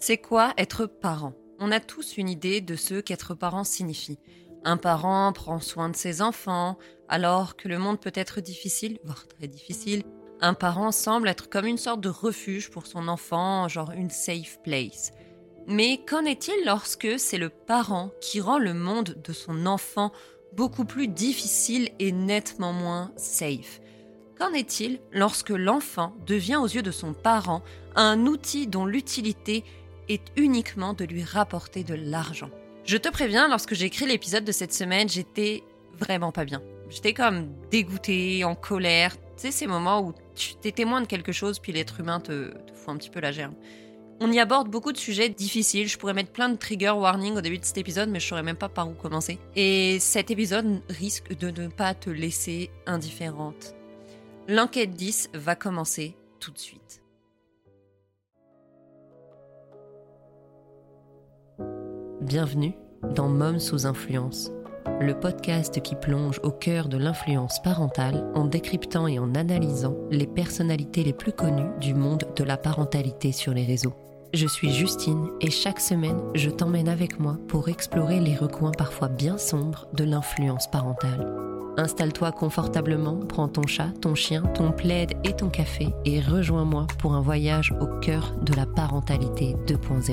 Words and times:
C'est 0.00 0.18
quoi 0.18 0.54
être 0.56 0.86
parent? 0.86 1.34
On 1.58 1.72
a 1.72 1.80
tous 1.80 2.18
une 2.18 2.28
idée 2.28 2.60
de 2.60 2.76
ce 2.76 3.00
qu'être 3.00 3.34
parent 3.34 3.64
signifie. 3.64 4.20
Un 4.64 4.76
parent 4.76 5.32
prend 5.32 5.58
soin 5.58 5.88
de 5.88 5.96
ses 5.96 6.22
enfants, 6.22 6.78
alors 7.08 7.56
que 7.56 7.66
le 7.66 7.78
monde 7.78 8.00
peut 8.00 8.12
être 8.14 8.40
difficile, 8.40 9.00
voire 9.02 9.26
très 9.26 9.48
difficile. 9.48 10.04
Un 10.40 10.54
parent 10.54 10.92
semble 10.92 11.28
être 11.28 11.50
comme 11.50 11.66
une 11.66 11.78
sorte 11.78 12.00
de 12.00 12.08
refuge 12.08 12.70
pour 12.70 12.86
son 12.86 13.08
enfant, 13.08 13.66
genre 13.66 13.90
une 13.90 14.08
safe 14.08 14.60
place. 14.62 15.10
Mais 15.66 15.98
qu'en 16.06 16.24
est-il 16.24 16.54
lorsque 16.64 17.18
c'est 17.18 17.36
le 17.36 17.48
parent 17.48 18.12
qui 18.20 18.40
rend 18.40 18.58
le 18.58 18.74
monde 18.74 19.20
de 19.24 19.32
son 19.32 19.66
enfant 19.66 20.12
beaucoup 20.52 20.84
plus 20.84 21.08
difficile 21.08 21.90
et 21.98 22.12
nettement 22.12 22.72
moins 22.72 23.10
safe? 23.16 23.80
Qu'en 24.38 24.52
est-il 24.52 25.00
lorsque 25.10 25.50
l'enfant 25.50 26.14
devient 26.24 26.56
aux 26.56 26.68
yeux 26.68 26.82
de 26.82 26.92
son 26.92 27.14
parent 27.14 27.62
un 27.96 28.26
outil 28.26 28.68
dont 28.68 28.86
l'utilité 28.86 29.64
est 30.08 30.32
uniquement 30.36 30.94
de 30.94 31.04
lui 31.04 31.24
rapporter 31.24 31.84
de 31.84 31.94
l'argent 31.94 32.50
Je 32.84 32.96
te 32.96 33.08
préviens, 33.08 33.48
lorsque 33.48 33.74
j'ai 33.74 33.86
écrit 33.86 34.06
l'épisode 34.06 34.44
de 34.44 34.52
cette 34.52 34.72
semaine, 34.72 35.08
j'étais 35.08 35.62
vraiment 35.98 36.32
pas 36.32 36.44
bien. 36.44 36.62
J'étais 36.88 37.12
comme 37.12 37.48
dégoûtée, 37.70 38.44
en 38.44 38.54
colère. 38.54 39.16
Tu 39.16 39.42
sais, 39.42 39.50
ces 39.50 39.66
moments 39.66 40.00
où 40.00 40.14
tu 40.34 40.54
es 40.64 40.72
témoin 40.72 41.00
de 41.00 41.06
quelque 41.06 41.32
chose, 41.32 41.58
puis 41.58 41.72
l'être 41.72 42.00
humain 42.00 42.20
te, 42.20 42.50
te 42.50 42.72
fout 42.74 42.88
un 42.88 42.96
petit 42.96 43.10
peu 43.10 43.20
la 43.20 43.32
germe. 43.32 43.54
On 44.20 44.32
y 44.32 44.40
aborde 44.40 44.68
beaucoup 44.68 44.92
de 44.92 44.98
sujets 44.98 45.28
difficiles. 45.28 45.86
Je 45.86 45.96
pourrais 45.96 46.14
mettre 46.14 46.32
plein 46.32 46.48
de 46.48 46.56
trigger 46.56 46.90
warning 46.90 47.36
au 47.36 47.40
début 47.40 47.58
de 47.58 47.64
cet 47.64 47.78
épisode, 47.78 48.08
mais 48.08 48.18
je 48.18 48.26
saurais 48.26 48.42
même 48.42 48.56
pas 48.56 48.68
par 48.68 48.88
où 48.88 48.94
commencer. 48.94 49.38
Et 49.54 50.00
cet 50.00 50.30
épisode 50.32 50.82
risque 50.88 51.36
de 51.36 51.50
ne 51.50 51.68
pas 51.68 51.94
te 51.94 52.10
laisser 52.10 52.70
indifférente. 52.86 53.74
L'enquête 54.48 54.90
10 54.90 55.30
va 55.34 55.54
commencer 55.54 56.16
tout 56.40 56.50
de 56.50 56.58
suite. 56.58 56.97
Bienvenue 62.28 62.74
dans 63.14 63.30
Mom 63.30 63.58
sous 63.58 63.86
influence, 63.86 64.52
le 65.00 65.18
podcast 65.18 65.80
qui 65.80 65.94
plonge 65.94 66.38
au 66.42 66.50
cœur 66.50 66.90
de 66.90 66.98
l'influence 66.98 67.62
parentale 67.62 68.30
en 68.34 68.44
décryptant 68.44 69.06
et 69.06 69.18
en 69.18 69.34
analysant 69.34 69.96
les 70.10 70.26
personnalités 70.26 71.04
les 71.04 71.14
plus 71.14 71.32
connues 71.32 71.70
du 71.80 71.94
monde 71.94 72.24
de 72.36 72.44
la 72.44 72.58
parentalité 72.58 73.32
sur 73.32 73.54
les 73.54 73.64
réseaux. 73.64 73.94
Je 74.34 74.46
suis 74.46 74.70
Justine 74.74 75.30
et 75.40 75.50
chaque 75.50 75.80
semaine, 75.80 76.20
je 76.34 76.50
t'emmène 76.50 76.90
avec 76.90 77.18
moi 77.18 77.38
pour 77.48 77.70
explorer 77.70 78.20
les 78.20 78.36
recoins 78.36 78.72
parfois 78.72 79.08
bien 79.08 79.38
sombres 79.38 79.86
de 79.94 80.04
l'influence 80.04 80.70
parentale. 80.70 81.26
Installe-toi 81.78 82.32
confortablement, 82.32 83.16
prends 83.26 83.48
ton 83.48 83.66
chat, 83.66 83.88
ton 84.02 84.14
chien, 84.14 84.42
ton 84.42 84.72
plaid 84.72 85.12
et 85.24 85.32
ton 85.32 85.48
café 85.48 85.88
et 86.04 86.20
rejoins-moi 86.20 86.88
pour 86.98 87.14
un 87.14 87.22
voyage 87.22 87.72
au 87.80 87.86
cœur 88.00 88.34
de 88.42 88.52
la 88.52 88.66
parentalité 88.66 89.56
2.0. 89.66 90.12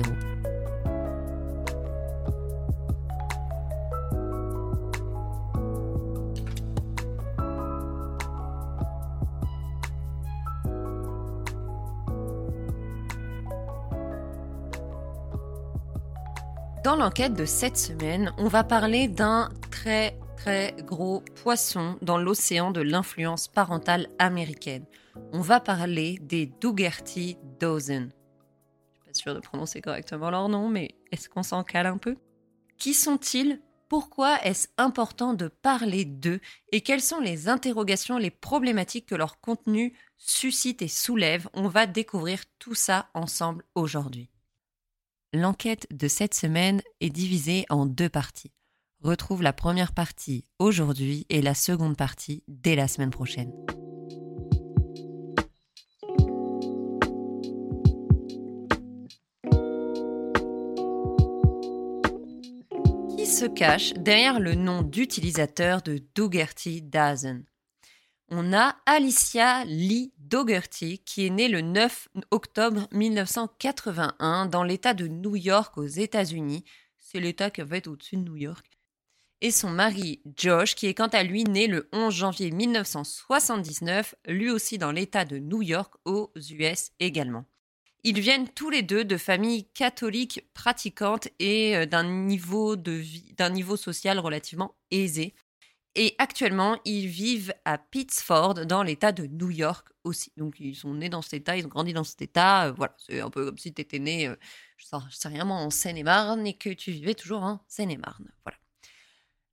Dans 16.86 16.94
l'enquête 16.94 17.34
de 17.34 17.46
cette 17.46 17.76
semaine, 17.76 18.32
on 18.38 18.46
va 18.46 18.62
parler 18.62 19.08
d'un 19.08 19.48
très 19.72 20.16
très 20.36 20.72
gros 20.84 21.20
poisson 21.42 21.98
dans 22.00 22.16
l'océan 22.16 22.70
de 22.70 22.80
l'influence 22.80 23.48
parentale 23.48 24.06
américaine. 24.20 24.86
On 25.32 25.40
va 25.40 25.58
parler 25.58 26.16
des 26.22 26.46
Dougherty 26.46 27.38
Dozen. 27.58 28.12
Je 28.12 28.94
suis 28.94 29.04
pas 29.04 29.12
sûre 29.14 29.34
de 29.34 29.40
prononcer 29.40 29.80
correctement 29.80 30.30
leur 30.30 30.48
nom, 30.48 30.68
mais 30.68 30.94
est-ce 31.10 31.28
qu'on 31.28 31.42
s'en 31.42 31.64
cale 31.64 31.86
un 31.86 31.98
peu? 31.98 32.14
Qui 32.78 32.94
sont-ils? 32.94 33.60
Pourquoi 33.88 34.40
est-ce 34.44 34.68
important 34.78 35.34
de 35.34 35.48
parler 35.48 36.04
d'eux? 36.04 36.38
Et 36.70 36.82
quelles 36.82 37.02
sont 37.02 37.18
les 37.18 37.48
interrogations, 37.48 38.16
les 38.16 38.30
problématiques 38.30 39.06
que 39.06 39.16
leur 39.16 39.40
contenu 39.40 39.98
suscite 40.18 40.82
et 40.82 40.88
soulève? 40.88 41.48
On 41.52 41.66
va 41.66 41.86
découvrir 41.86 42.44
tout 42.60 42.76
ça 42.76 43.08
ensemble 43.12 43.64
aujourd'hui. 43.74 44.30
L'enquête 45.38 45.86
de 45.90 46.08
cette 46.08 46.32
semaine 46.32 46.80
est 47.02 47.10
divisée 47.10 47.66
en 47.68 47.84
deux 47.84 48.08
parties. 48.08 48.52
Retrouve 49.02 49.42
la 49.42 49.52
première 49.52 49.92
partie 49.92 50.46
aujourd'hui 50.58 51.26
et 51.28 51.42
la 51.42 51.52
seconde 51.52 51.94
partie 51.94 52.42
dès 52.48 52.74
la 52.74 52.88
semaine 52.88 53.10
prochaine. 53.10 53.52
Qui 63.18 63.26
se 63.26 63.44
cache 63.44 63.92
derrière 63.92 64.40
le 64.40 64.54
nom 64.54 64.80
d'utilisateur 64.80 65.82
de 65.82 66.00
Dougherty 66.14 66.80
Dazen 66.80 67.44
on 68.28 68.52
a 68.52 68.76
Alicia 68.86 69.64
Lee 69.64 70.12
Dougherty 70.18 70.98
qui 70.98 71.26
est 71.26 71.30
née 71.30 71.48
le 71.48 71.60
9 71.60 72.08
octobre 72.30 72.88
1981 72.92 74.46
dans 74.46 74.62
l'État 74.64 74.94
de 74.94 75.06
New 75.06 75.36
York 75.36 75.76
aux 75.78 75.86
États-Unis. 75.86 76.64
C'est 76.98 77.20
l'État 77.20 77.50
qui 77.50 77.62
va 77.62 77.76
être 77.76 77.86
au-dessus 77.86 78.16
de 78.16 78.22
New 78.22 78.36
York. 78.36 78.66
Et 79.42 79.50
son 79.50 79.70
mari 79.70 80.22
Josh 80.36 80.74
qui 80.74 80.86
est 80.86 80.94
quant 80.94 81.08
à 81.08 81.22
lui 81.22 81.44
né 81.44 81.66
le 81.66 81.88
11 81.92 82.12
janvier 82.12 82.50
1979, 82.50 84.14
lui 84.26 84.50
aussi 84.50 84.78
dans 84.78 84.92
l'État 84.92 85.24
de 85.24 85.38
New 85.38 85.62
York 85.62 85.94
aux 86.04 86.32
US 86.50 86.90
également. 86.98 87.44
Ils 88.02 88.20
viennent 88.20 88.48
tous 88.48 88.70
les 88.70 88.82
deux 88.82 89.04
de 89.04 89.16
familles 89.16 89.64
catholiques 89.74 90.46
pratiquantes 90.54 91.28
et 91.38 91.76
euh, 91.76 91.86
d'un 91.86 92.04
niveau, 92.04 92.76
social 93.76 94.18
relativement 94.20 94.76
aisé. 94.92 95.34
Et 95.98 96.14
actuellement, 96.18 96.78
ils 96.84 97.06
vivent 97.06 97.54
à 97.64 97.78
Pittsford, 97.78 98.66
dans 98.66 98.82
l'État 98.82 99.12
de 99.12 99.26
New 99.26 99.50
York 99.50 99.88
aussi. 100.04 100.30
Donc, 100.36 100.60
ils 100.60 100.76
sont 100.76 100.92
nés 100.92 101.08
dans 101.08 101.22
cet 101.22 101.32
État, 101.32 101.56
ils 101.56 101.64
ont 101.64 101.70
grandi 101.70 101.94
dans 101.94 102.04
cet 102.04 102.20
État. 102.20 102.66
Euh, 102.66 102.72
voilà, 102.72 102.94
c'est 102.98 103.20
un 103.20 103.30
peu 103.30 103.46
comme 103.46 103.56
si 103.56 103.72
tu 103.72 103.80
étais 103.80 103.98
né, 103.98 104.28
euh, 104.28 104.36
je, 104.76 104.84
sais, 104.84 104.96
sais 105.10 105.28
rien, 105.28 105.48
en 105.48 105.70
Seine-et-Marne 105.70 106.46
et 106.46 106.52
que 106.52 106.68
tu 106.68 106.90
vivais 106.92 107.14
toujours 107.14 107.42
en 107.42 107.64
Seine-et-Marne. 107.66 108.30
Voilà. 108.44 108.58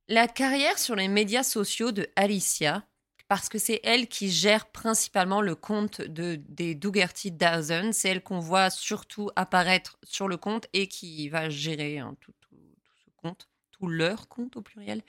La 0.08 0.28
carrière 0.28 0.78
sur 0.78 0.94
les 0.96 1.08
médias 1.08 1.44
sociaux 1.44 1.92
de 1.92 2.06
Alicia, 2.14 2.86
parce 3.26 3.48
que 3.48 3.58
c'est 3.58 3.80
elle 3.82 4.06
qui 4.06 4.30
gère 4.30 4.66
principalement 4.66 5.40
le 5.40 5.54
compte 5.54 6.02
de, 6.02 6.36
des 6.50 6.74
Dougherty 6.74 7.32
Dozen, 7.32 7.94
c'est 7.94 8.10
elle 8.10 8.22
qu'on 8.22 8.38
voit 8.38 8.68
surtout 8.68 9.30
apparaître 9.34 9.98
sur 10.02 10.28
le 10.28 10.36
compte 10.36 10.66
et 10.74 10.88
qui 10.88 11.30
va 11.30 11.48
gérer 11.48 12.00
hein, 12.00 12.14
tout, 12.20 12.34
tout 12.42 12.56
ce 13.02 13.10
compte, 13.16 13.48
tout 13.70 13.86
leur 13.86 14.28
compte 14.28 14.58
au 14.58 14.60
pluriel. 14.60 15.02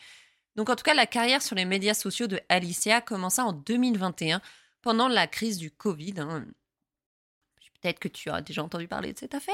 Donc 0.55 0.69
en 0.69 0.75
tout 0.75 0.83
cas, 0.83 0.93
la 0.93 1.05
carrière 1.05 1.41
sur 1.41 1.55
les 1.55 1.65
médias 1.65 1.93
sociaux 1.93 2.27
de 2.27 2.39
Alicia 2.49 3.01
commença 3.01 3.43
en 3.43 3.53
2021 3.53 4.41
pendant 4.81 5.07
la 5.07 5.27
crise 5.27 5.57
du 5.57 5.71
Covid. 5.71 6.15
Hein. 6.19 6.45
Peut-être 7.81 7.99
que 7.99 8.07
tu 8.07 8.29
as 8.29 8.41
déjà 8.41 8.63
entendu 8.63 8.87
parler 8.87 9.13
de 9.13 9.19
cette 9.19 9.35
affaire. 9.35 9.53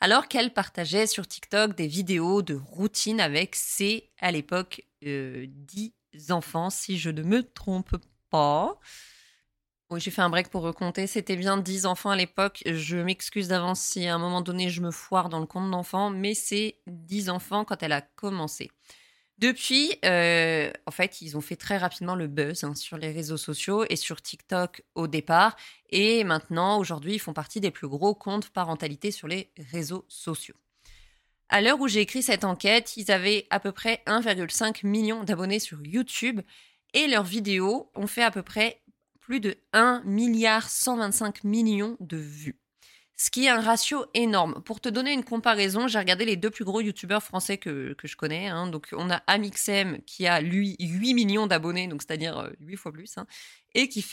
Alors 0.00 0.28
qu'elle 0.28 0.52
partageait 0.52 1.06
sur 1.06 1.26
TikTok 1.26 1.74
des 1.74 1.88
vidéos 1.88 2.42
de 2.42 2.54
routine 2.54 3.20
avec 3.20 3.56
ses, 3.56 4.10
à 4.20 4.30
l'époque, 4.30 4.84
euh, 5.04 5.46
10 5.48 5.92
enfants, 6.30 6.70
si 6.70 6.98
je 6.98 7.10
ne 7.10 7.22
me 7.22 7.42
trompe 7.42 7.96
pas. 8.30 8.78
Oui, 9.90 10.00
j'ai 10.00 10.10
fait 10.10 10.22
un 10.22 10.30
break 10.30 10.48
pour 10.48 10.62
recompter. 10.62 11.06
C'était 11.06 11.36
bien 11.36 11.56
10 11.56 11.86
enfants 11.86 12.10
à 12.10 12.16
l'époque. 12.16 12.62
Je 12.66 12.98
m'excuse 12.98 13.48
d'avance 13.48 13.80
si 13.80 14.06
à 14.06 14.14
un 14.14 14.18
moment 14.18 14.42
donné 14.42 14.70
je 14.70 14.80
me 14.80 14.90
foire 14.90 15.28
dans 15.28 15.40
le 15.40 15.46
compte 15.46 15.70
d'enfants, 15.70 16.10
mais 16.10 16.34
c'est 16.34 16.76
10 16.86 17.30
enfants 17.30 17.64
quand 17.64 17.82
elle 17.82 17.92
a 17.92 18.00
commencé. 18.00 18.70
Depuis, 19.42 19.98
euh, 20.04 20.70
en 20.86 20.92
fait, 20.92 21.20
ils 21.20 21.36
ont 21.36 21.40
fait 21.40 21.56
très 21.56 21.76
rapidement 21.76 22.14
le 22.14 22.28
buzz 22.28 22.62
hein, 22.62 22.76
sur 22.76 22.96
les 22.96 23.10
réseaux 23.10 23.36
sociaux 23.36 23.84
et 23.90 23.96
sur 23.96 24.22
TikTok 24.22 24.84
au 24.94 25.08
départ. 25.08 25.56
Et 25.90 26.22
maintenant, 26.22 26.78
aujourd'hui, 26.78 27.14
ils 27.14 27.18
font 27.18 27.32
partie 27.32 27.58
des 27.58 27.72
plus 27.72 27.88
gros 27.88 28.14
comptes 28.14 28.50
parentalité 28.50 29.10
sur 29.10 29.26
les 29.26 29.50
réseaux 29.72 30.04
sociaux. 30.06 30.54
À 31.48 31.60
l'heure 31.60 31.80
où 31.80 31.88
j'ai 31.88 32.02
écrit 32.02 32.22
cette 32.22 32.44
enquête, 32.44 32.96
ils 32.96 33.10
avaient 33.10 33.48
à 33.50 33.58
peu 33.58 33.72
près 33.72 34.04
1,5 34.06 34.86
million 34.86 35.24
d'abonnés 35.24 35.58
sur 35.58 35.84
YouTube 35.84 36.40
et 36.94 37.08
leurs 37.08 37.24
vidéos 37.24 37.90
ont 37.96 38.06
fait 38.06 38.22
à 38.22 38.30
peu 38.30 38.44
près 38.44 38.80
plus 39.18 39.40
de 39.40 39.56
1 39.72 40.02
milliard 40.04 40.70
125 40.70 41.42
millions 41.42 41.96
de 41.98 42.16
vues 42.16 42.61
ce 43.22 43.30
qui 43.30 43.44
est 43.44 43.50
un 43.50 43.60
ratio 43.60 44.04
énorme. 44.14 44.60
Pour 44.64 44.80
te 44.80 44.88
donner 44.88 45.12
une 45.12 45.22
comparaison, 45.22 45.86
j'ai 45.86 46.00
regardé 46.00 46.24
les 46.24 46.34
deux 46.34 46.50
plus 46.50 46.64
gros 46.64 46.80
youtubeurs 46.80 47.22
français 47.22 47.56
que, 47.56 47.94
je 48.02 48.16
connais. 48.16 48.48
Hein. 48.48 48.66
Donc, 48.66 48.88
on 48.90 49.10
a 49.10 49.22
Amixem 49.28 50.02
qui 50.02 50.26
a, 50.26 50.40
lui, 50.40 50.74
8 50.80 51.14
millions 51.14 51.46
d'abonnés, 51.46 51.86
donc 51.86 52.02
c'est-à-dire 52.02 52.50
8 52.58 52.74
euh, 52.74 52.76
fois 52.76 52.90
plus, 52.90 53.16
hein, 53.18 53.26
et 53.76 53.88
qui, 53.88 54.04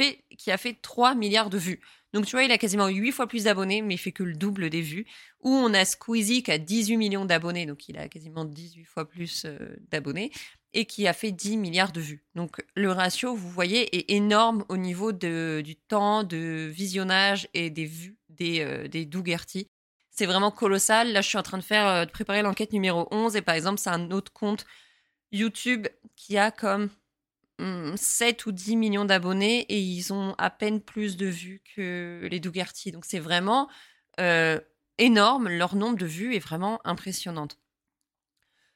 a 0.51 0.57
fait 0.57 0.77
3 0.79 1.15
milliards 1.15 1.49
de 1.49 1.57
vues. 1.57 1.79
Donc, 2.13 2.27
tu 2.27 2.33
vois, 2.33 2.43
il 2.43 2.51
a 2.51 2.59
quasiment 2.59 2.87
8 2.87 3.11
fois 3.11 3.25
plus 3.25 3.45
d'abonnés, 3.45 3.81
mais 3.81 3.95
il 3.95 3.97
fait 3.97 4.11
que 4.11 4.21
le 4.21 4.35
double 4.35 4.69
des 4.69 4.83
vues. 4.83 5.07
Ou 5.41 5.49
on 5.49 5.73
a 5.73 5.85
Squeezie 5.85 6.43
qui 6.43 6.51
a 6.51 6.59
18 6.59 6.97
millions 6.97 7.25
d'abonnés, 7.25 7.65
donc 7.65 7.89
il 7.89 7.97
a 7.97 8.09
quasiment 8.09 8.45
18 8.45 8.85
fois 8.85 9.09
plus 9.09 9.45
euh, 9.45 9.57
d'abonnés, 9.89 10.29
et 10.73 10.85
qui 10.85 11.07
a 11.07 11.13
fait 11.13 11.31
10 11.31 11.57
milliards 11.57 11.91
de 11.91 12.01
vues. 12.01 12.23
Donc, 12.35 12.63
le 12.75 12.91
ratio, 12.91 13.35
vous 13.35 13.49
voyez, 13.49 13.95
est 13.97 14.11
énorme 14.15 14.63
au 14.69 14.77
niveau 14.77 15.11
du 15.11 15.75
temps 15.87 16.23
de 16.23 16.67
visionnage 16.71 17.47
et 17.53 17.69
des 17.69 17.85
vues 17.85 18.19
des, 18.39 18.61
euh, 18.61 18.87
c'est 20.11 20.25
vraiment 20.25 20.51
colossal. 20.51 21.11
Là, 21.11 21.21
je 21.21 21.27
suis 21.27 21.37
en 21.37 21.43
train 21.43 21.57
de 21.57 21.63
faire, 21.63 21.87
euh, 21.87 22.05
de 22.05 22.11
préparer 22.11 22.41
l'enquête 22.41 22.73
numéro 22.73 23.07
11 23.11 23.35
et 23.35 23.41
par 23.41 23.55
exemple, 23.55 23.79
c'est 23.79 23.89
un 23.89 24.11
autre 24.11 24.31
compte 24.33 24.65
YouTube 25.31 25.87
qui 26.15 26.37
a 26.37 26.51
comme 26.51 26.89
7 27.95 28.45
hmm, 28.45 28.49
ou 28.49 28.51
10 28.51 28.75
millions 28.77 29.05
d'abonnés 29.05 29.61
et 29.69 29.79
ils 29.79 30.13
ont 30.13 30.33
à 30.37 30.49
peine 30.49 30.81
plus 30.81 31.17
de 31.17 31.27
vues 31.27 31.61
que 31.75 32.27
les 32.31 32.39
Dougarty. 32.39 32.91
Donc 32.91 33.05
c'est 33.05 33.19
vraiment 33.19 33.69
euh, 34.19 34.59
énorme. 34.97 35.49
Leur 35.49 35.75
nombre 35.75 35.97
de 35.97 36.05
vues 36.05 36.35
est 36.35 36.39
vraiment 36.39 36.79
impressionnant. 36.85 37.47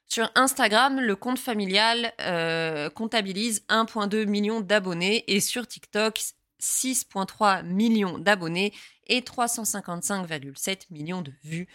Sur 0.06 0.30
Instagram, 0.34 1.00
le 1.00 1.16
compte 1.16 1.38
familial 1.38 2.12
euh, 2.20 2.90
comptabilise 2.90 3.64
1,2 3.68 4.26
million 4.26 4.60
d'abonnés 4.60 5.24
et 5.26 5.40
sur 5.40 5.66
TikTok, 5.66 6.20
6,3 6.60 7.64
millions 7.64 8.18
d'abonnés 8.18 8.72
et 9.06 9.20
355,7 9.20 10.86
millions 10.90 11.22
de 11.22 11.32
vues. 11.42 11.68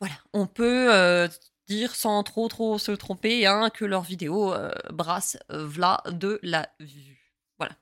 Voilà, 0.00 0.16
on 0.32 0.46
peut 0.46 0.92
euh, 0.92 1.28
dire 1.68 1.94
sans 1.94 2.22
trop 2.22 2.48
trop 2.48 2.78
se 2.78 2.92
tromper 2.92 3.46
hein, 3.46 3.70
que 3.70 3.84
leurs 3.84 4.02
vidéos 4.02 4.52
euh, 4.52 4.70
brassent 4.92 5.38
de 5.48 6.40
la 6.42 6.68
vue. 6.80 7.32
Voilà. 7.58 7.74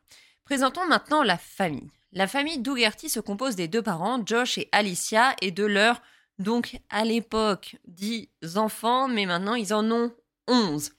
Présentons 0.44 0.86
maintenant 0.86 1.22
la 1.22 1.38
famille. 1.38 1.90
La 2.12 2.26
famille 2.26 2.58
Dougherty 2.58 3.08
se 3.08 3.20
compose 3.20 3.56
des 3.56 3.68
deux 3.68 3.80
parents, 3.80 4.20
Josh 4.24 4.58
et 4.58 4.68
Alicia, 4.72 5.34
et 5.40 5.50
de 5.50 5.64
leurs 5.64 6.02
donc, 6.38 6.80
à 6.90 7.04
l'époque, 7.04 7.76
10 7.86 8.28
enfants, 8.56 9.08
mais 9.08 9.26
maintenant, 9.26 9.54
ils 9.54 9.74
en 9.74 9.90
ont 9.90 10.14
11. 10.48 10.92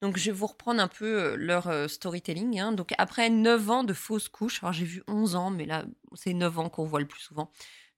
Donc, 0.00 0.16
je 0.16 0.26
vais 0.26 0.36
vous 0.36 0.48
reprendre 0.48 0.82
un 0.82 0.88
peu 0.88 1.22
euh, 1.22 1.36
leur 1.36 1.68
euh, 1.68 1.86
storytelling. 1.86 2.58
Hein. 2.58 2.72
Donc, 2.72 2.92
après 2.98 3.30
9 3.30 3.70
ans 3.70 3.84
de 3.84 3.94
fausses 3.94 4.28
couches, 4.28 4.62
alors 4.62 4.72
j'ai 4.72 4.84
vu 4.84 5.02
11 5.06 5.36
ans, 5.36 5.50
mais 5.50 5.64
là, 5.64 5.84
c'est 6.14 6.34
9 6.34 6.58
ans 6.58 6.68
qu'on 6.68 6.84
voit 6.84 7.00
le 7.00 7.06
plus 7.06 7.20
souvent. 7.20 7.50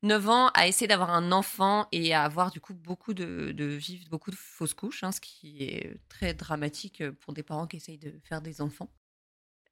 9 0.02 0.28
ans 0.28 0.48
à 0.48 0.68
essayer 0.68 0.86
d'avoir 0.86 1.10
un 1.10 1.32
enfant 1.32 1.88
et 1.90 2.12
à 2.12 2.24
avoir 2.24 2.50
du 2.50 2.60
coup 2.60 2.74
beaucoup 2.74 3.14
de, 3.14 3.64
vivre 3.64 4.06
beaucoup 4.10 4.30
de 4.30 4.36
fausses 4.36 4.74
couches, 4.74 5.02
hein, 5.02 5.12
ce 5.12 5.20
qui 5.20 5.62
est 5.62 5.98
très 6.10 6.34
dramatique 6.34 7.02
pour 7.20 7.32
des 7.32 7.42
parents 7.42 7.66
qui 7.66 7.78
essayent 7.78 7.98
de 7.98 8.12
faire 8.22 8.42
des 8.42 8.60
enfants. 8.60 8.90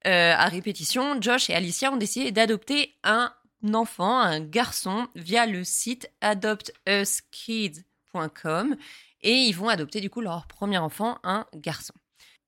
Euh, 0.06 0.32
à 0.34 0.46
répétition, 0.46 1.20
Josh 1.20 1.50
et 1.50 1.54
Alicia 1.54 1.92
ont 1.92 1.98
décidé 1.98 2.32
d'adopter 2.32 2.94
un 3.04 3.32
enfant, 3.72 4.18
un 4.18 4.40
garçon, 4.40 5.08
via 5.14 5.46
le 5.46 5.64
site 5.64 6.10
adoptuskids.com 6.20 8.76
et 9.22 9.32
ils 9.32 9.52
vont 9.52 9.68
adopter 9.68 10.00
du 10.00 10.10
coup 10.10 10.20
leur 10.20 10.46
premier 10.46 10.78
enfant, 10.78 11.18
un 11.22 11.46
garçon. 11.54 11.94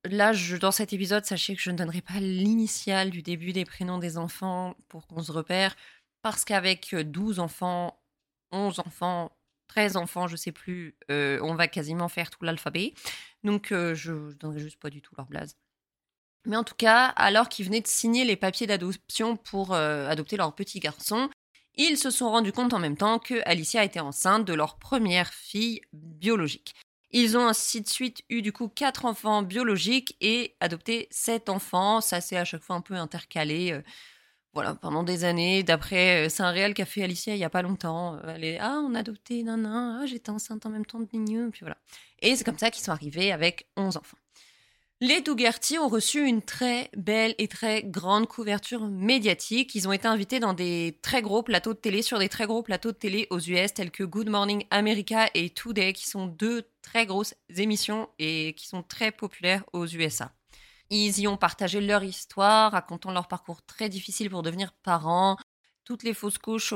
Là, 0.05 0.32
dans 0.61 0.70
cet 0.70 0.93
épisode, 0.93 1.25
sachez 1.25 1.56
que 1.56 1.62
je 1.62 1.70
ne 1.70 1.78
donnerai 1.78 2.02
pas 2.02 2.20
l'initiale 2.20 3.11
du 3.11 3.22
début 3.22 3.52
des 3.52 3.64
prénoms 3.64 3.99
des 3.99 4.19
enfants 4.19 4.76
pour 4.88 5.06
qu'on 5.06 5.22
se 5.22 5.32
repère, 5.32 5.75
parce 6.20 6.44
qu'avec 6.44 6.94
12 6.94 7.40
enfants, 7.40 7.99
11 8.52 8.81
enfants, 8.81 9.32
13 9.69 9.96
enfants, 9.96 10.28
je 10.28 10.37
sais 10.37 10.52
plus, 10.52 10.94
euh, 11.11 11.38
on 11.43 11.55
va 11.55 11.69
quasiment 11.69 12.08
faire 12.08 12.31
tout 12.31 12.44
l'alphabet. 12.44 12.93
Donc, 13.44 13.72
euh, 13.72 13.94
je 13.94 14.12
ne 14.12 14.32
donnerai 14.32 14.61
juste 14.61 14.78
pas 14.78 14.90
du 14.90 15.00
tout 15.00 15.14
leur 15.16 15.26
blase. 15.26 15.56
Mais 16.46 16.56
en 16.56 16.64
tout 16.64 16.75
cas, 16.75 17.06
alors 17.17 17.49
qu'ils 17.49 17.67
venaient 17.67 17.81
de 17.81 17.87
signer 17.87 18.25
les 18.25 18.37
papiers 18.37 18.67
d'adoption 18.67 19.37
pour 19.37 19.73
euh, 19.73 20.08
adopter 20.08 20.37
leur 20.37 20.55
petit 20.55 20.79
garçon, 20.79 21.31
ils 21.76 21.96
se 21.96 22.11
sont 22.11 22.31
rendus 22.31 22.52
compte 22.52 22.75
en 22.75 22.79
même 22.79 22.96
temps 22.96 23.19
que 23.19 23.43
Alicia 23.46 23.82
était 23.82 24.00
enceinte 24.00 24.44
de 24.44 24.55
leur 24.55 24.79
première 24.79 25.32
fille 25.32 25.81
biologique. 25.93 26.75
Ils 27.11 27.37
ont 27.38 27.46
ainsi 27.46 27.81
de 27.81 27.88
suite 27.88 28.23
eu 28.29 28.43
du 28.43 28.52
coup 28.52 28.69
quatre 28.69 29.05
enfants 29.05 29.43
biologiques 29.43 30.17
et 30.20 30.56
adopté 30.61 31.08
sept 31.11 31.49
enfants. 31.49 32.00
Ça 32.00 32.20
s'est 32.20 32.37
à 32.37 32.44
chaque 32.44 32.62
fois 32.62 32.76
un 32.76 32.81
peu 32.81 32.94
intercalé. 32.94 33.73
Euh, 33.73 33.82
voilà, 34.52 34.75
pendant 34.75 35.02
des 35.02 35.25
années. 35.25 35.62
D'après, 35.64 36.26
euh, 36.26 36.29
c'est 36.29 36.43
un 36.43 36.50
réel 36.50 36.75
qu'a 36.75 36.85
fait 36.87 37.02
Alicia 37.02 37.35
il 37.35 37.40
y 37.40 37.44
a 37.44 37.50
pas 37.50 37.62
longtemps. 37.62 38.20
Elle 38.29 38.44
est 38.44 38.58
ah 38.61 38.81
on 38.85 38.94
a 38.94 39.00
adopté 39.00 39.43
nan 39.43 39.67
ah 39.67 40.06
j'étais 40.06 40.31
enceinte 40.31 40.64
en 40.67 40.70
même 40.70 40.87
temps 40.87 41.00
de 41.00 41.08
Mignon 41.12 41.50
puis 41.50 41.61
voilà. 41.62 41.76
Et 42.20 42.37
c'est 42.37 42.44
comme 42.44 42.58
ça 42.58 42.70
qu'ils 42.70 42.85
sont 42.85 42.93
arrivés 42.93 43.32
avec 43.32 43.69
11 43.76 43.97
enfants. 43.97 44.19
Les 45.06 45.21
Dougherty 45.21 45.77
ont 45.77 45.89
reçu 45.89 46.27
une 46.27 46.41
très 46.41 46.91
belle 46.97 47.35
et 47.37 47.47
très 47.47 47.83
grande 47.83 48.27
couverture 48.27 48.87
médiatique. 48.87 49.75
Ils 49.75 49.87
ont 49.87 49.93
été 49.93 50.09
invités 50.09 50.41
dans 50.41 50.55
des 50.55 50.99
très 51.03 51.21
gros 51.21 51.43
plateaux 51.43 51.75
de 51.75 51.79
télé, 51.79 52.01
sur 52.01 52.19
des 52.19 52.31
très 52.31 52.47
gros 52.47 52.62
plateaux 52.62 52.91
de 52.91 52.97
télé 52.97 53.27
aux 53.29 53.39
US, 53.39 53.75
tels 53.75 53.91
que 53.91 54.03
Good 54.03 54.31
Morning 54.31 54.65
America 54.71 55.29
et 55.35 55.51
Today, 55.51 55.93
qui 55.93 56.09
sont 56.09 56.27
deux 56.27 56.71
très 56.81 57.05
grosses 57.05 57.35
émissions 57.55 58.09
et 58.19 58.55
qui 58.56 58.67
sont 58.67 58.83
très 58.83 59.12
populaires 59.12 59.62
aux 59.75 59.87
USA. 59.87 60.33
Ils 60.89 61.21
y 61.21 61.29
ont 61.29 61.37
partagé 61.37 61.83
leur 61.83 62.03
histoire, 62.03 62.73
racontant 62.73 63.12
leur 63.12 63.29
parcours 63.29 63.61
très 63.62 63.91
difficile 63.91 64.31
pour 64.31 64.43
devenir 64.43 64.73
parents, 64.73 65.37
toutes 65.85 66.03
les 66.03 66.15
fausses 66.15 66.39
couches 66.39 66.73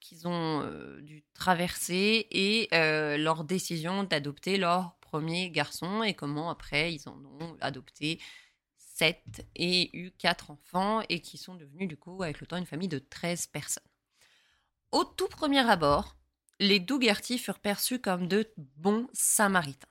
qu'ils 0.00 0.28
ont 0.28 0.62
euh, 0.62 1.00
dû 1.00 1.24
traverser 1.34 2.28
et 2.30 2.68
euh, 2.72 3.16
leur 3.16 3.42
décision 3.42 4.04
d'adopter 4.04 4.58
leur 4.58 4.94
premier 5.12 5.50
garçon 5.50 6.02
et 6.02 6.14
comment 6.14 6.48
après 6.48 6.94
ils 6.94 7.06
en 7.06 7.18
ont 7.38 7.54
adopté 7.60 8.18
sept 8.78 9.46
et 9.54 9.94
eu 9.94 10.10
quatre 10.12 10.50
enfants 10.50 11.02
et 11.10 11.20
qui 11.20 11.36
sont 11.36 11.54
devenus 11.54 11.86
du 11.86 11.98
coup 11.98 12.22
avec 12.22 12.40
le 12.40 12.46
temps 12.46 12.56
une 12.56 12.64
famille 12.64 12.88
de 12.88 12.98
13 12.98 13.48
personnes. 13.48 13.84
Au 14.90 15.04
tout 15.04 15.28
premier 15.28 15.68
abord, 15.68 16.16
les 16.60 16.80
Dougherty 16.80 17.36
furent 17.36 17.58
perçus 17.58 17.98
comme 17.98 18.26
de 18.26 18.50
bons 18.56 19.06
samaritains. 19.12 19.88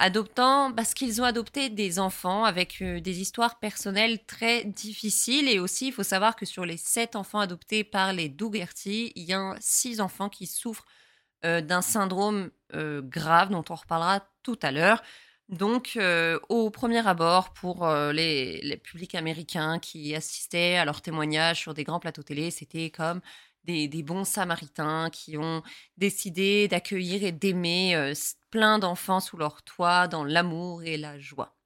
Adoptant 0.00 0.72
parce 0.72 0.92
qu'ils 0.92 1.22
ont 1.22 1.24
adopté 1.24 1.70
des 1.70 2.00
enfants 2.00 2.44
avec 2.44 2.82
euh, 2.82 3.00
des 3.00 3.20
histoires 3.20 3.60
personnelles 3.60 4.24
très 4.26 4.64
difficiles 4.64 5.48
et 5.48 5.60
aussi 5.60 5.88
il 5.88 5.92
faut 5.92 6.02
savoir 6.02 6.34
que 6.34 6.46
sur 6.46 6.64
les 6.64 6.76
sept 6.76 7.14
enfants 7.14 7.40
adoptés 7.40 7.84
par 7.84 8.12
les 8.12 8.28
Dougherty, 8.28 9.12
il 9.14 9.22
y 9.22 9.34
a 9.34 9.54
six 9.60 10.00
enfants 10.00 10.28
qui 10.28 10.48
souffrent 10.48 10.86
euh, 11.44 11.60
d'un 11.60 11.82
syndrome 11.82 12.50
euh, 12.74 13.00
grave 13.00 13.50
dont 13.50 13.64
on 13.70 13.76
reparlera 13.76 14.26
tout 14.48 14.58
à 14.62 14.70
l'heure. 14.72 15.02
Donc, 15.50 15.94
euh, 15.96 16.38
au 16.48 16.70
premier 16.70 17.06
abord, 17.06 17.52
pour 17.52 17.86
les, 18.12 18.80
publics 18.82 19.14
américains 19.14 19.78
qui 19.78 20.14
assistaient 20.14 20.76
à 20.76 20.84
leurs 20.84 21.02
témoignages 21.02 21.60
sur 21.60 21.74
des 21.74 21.84
grands 21.84 22.00
plateaux 22.00 22.22
télé, 22.22 22.50
c'était 22.50 22.90
comme 22.90 23.20
des, 23.64 23.88
bons 24.02 24.24
samaritains 24.24 25.10
qui 25.10 25.36
ont 25.36 25.62
décidé 25.98 26.68
d'accueillir 26.68 27.24
et 27.24 27.32
d'aimer 27.32 28.12
plein 28.50 28.78
d'enfants 28.78 29.20
sous 29.20 29.36
leur 29.36 29.62
toit 29.62 30.08
dans 30.08 30.24
l'amour 30.24 30.82
et 30.82 30.96
la 30.96 31.18
joie. 31.18 31.58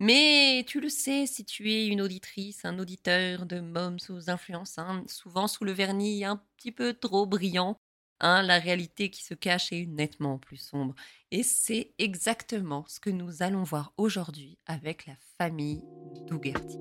Mais 0.00 0.64
tu 0.66 0.80
le 0.80 0.88
sais, 0.88 1.26
si 1.26 1.44
tu 1.44 1.70
es 1.70 1.86
une 1.86 2.00
auditrice, 2.00 2.64
un 2.64 2.78
auditeur 2.80 3.46
de 3.46 3.60
mômes 3.60 4.00
sous 4.00 4.30
influence, 4.30 4.78
hein, 4.78 5.04
souvent 5.06 5.46
sous 5.46 5.64
le 5.64 5.70
vernis 5.70 6.24
un 6.24 6.42
petit 6.56 6.72
peu 6.72 6.92
trop 6.92 7.24
brillant, 7.24 7.78
Hein, 8.24 8.42
la 8.42 8.60
réalité 8.60 9.10
qui 9.10 9.24
se 9.24 9.34
cache 9.34 9.72
est 9.72 9.84
nettement 9.84 10.38
plus 10.38 10.56
sombre. 10.56 10.94
Et 11.32 11.42
c'est 11.42 11.92
exactement 11.98 12.84
ce 12.86 13.00
que 13.00 13.10
nous 13.10 13.42
allons 13.42 13.64
voir 13.64 13.92
aujourd'hui 13.96 14.58
avec 14.66 15.06
la 15.06 15.14
famille 15.38 15.82
Dougherty. 16.28 16.78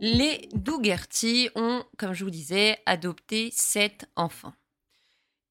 Les 0.00 0.48
Dougherty 0.52 1.48
ont, 1.54 1.82
comme 1.96 2.12
je 2.12 2.24
vous 2.24 2.30
disais, 2.30 2.78
adopté 2.84 3.50
sept 3.52 4.04
enfants. 4.16 4.52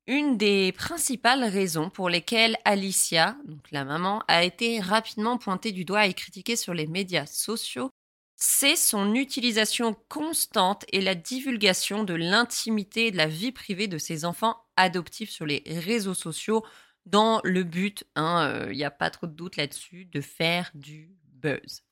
Une 0.07 0.37
des 0.37 0.71
principales 0.71 1.43
raisons 1.43 1.89
pour 1.89 2.09
lesquelles 2.09 2.55
Alicia, 2.63 3.35
donc 3.45 3.69
la 3.71 3.83
maman, 3.83 4.23
a 4.29 4.45
été 4.45 4.79
rapidement 4.79 5.37
pointée 5.37 5.73
du 5.73 5.83
doigt 5.83 6.07
et 6.07 6.13
critiquée 6.13 6.55
sur 6.55 6.73
les 6.73 6.87
médias 6.87 7.25
sociaux, 7.25 7.91
c'est 8.37 8.77
son 8.77 9.15
utilisation 9.15 9.97
constante 10.07 10.85
et 10.93 11.01
la 11.01 11.13
divulgation 11.13 12.05
de 12.05 12.13
l'intimité 12.13 13.07
et 13.07 13.11
de 13.11 13.17
la 13.17 13.27
vie 13.27 13.51
privée 13.51 13.87
de 13.87 13.97
ses 13.97 14.23
enfants 14.23 14.55
adoptifs 14.77 15.31
sur 15.31 15.45
les 15.45 15.61
réseaux 15.65 16.13
sociaux 16.13 16.63
dans 17.05 17.41
le 17.43 17.63
but, 17.63 18.03
il 18.15 18.19
hein, 18.19 18.67
n'y 18.69 18.83
euh, 18.83 18.87
a 18.87 18.91
pas 18.91 19.09
trop 19.09 19.27
de 19.27 19.31
doute 19.33 19.57
là-dessus, 19.57 20.05
de 20.05 20.21
faire 20.21 20.71
du 20.73 21.09
buzz. 21.33 21.83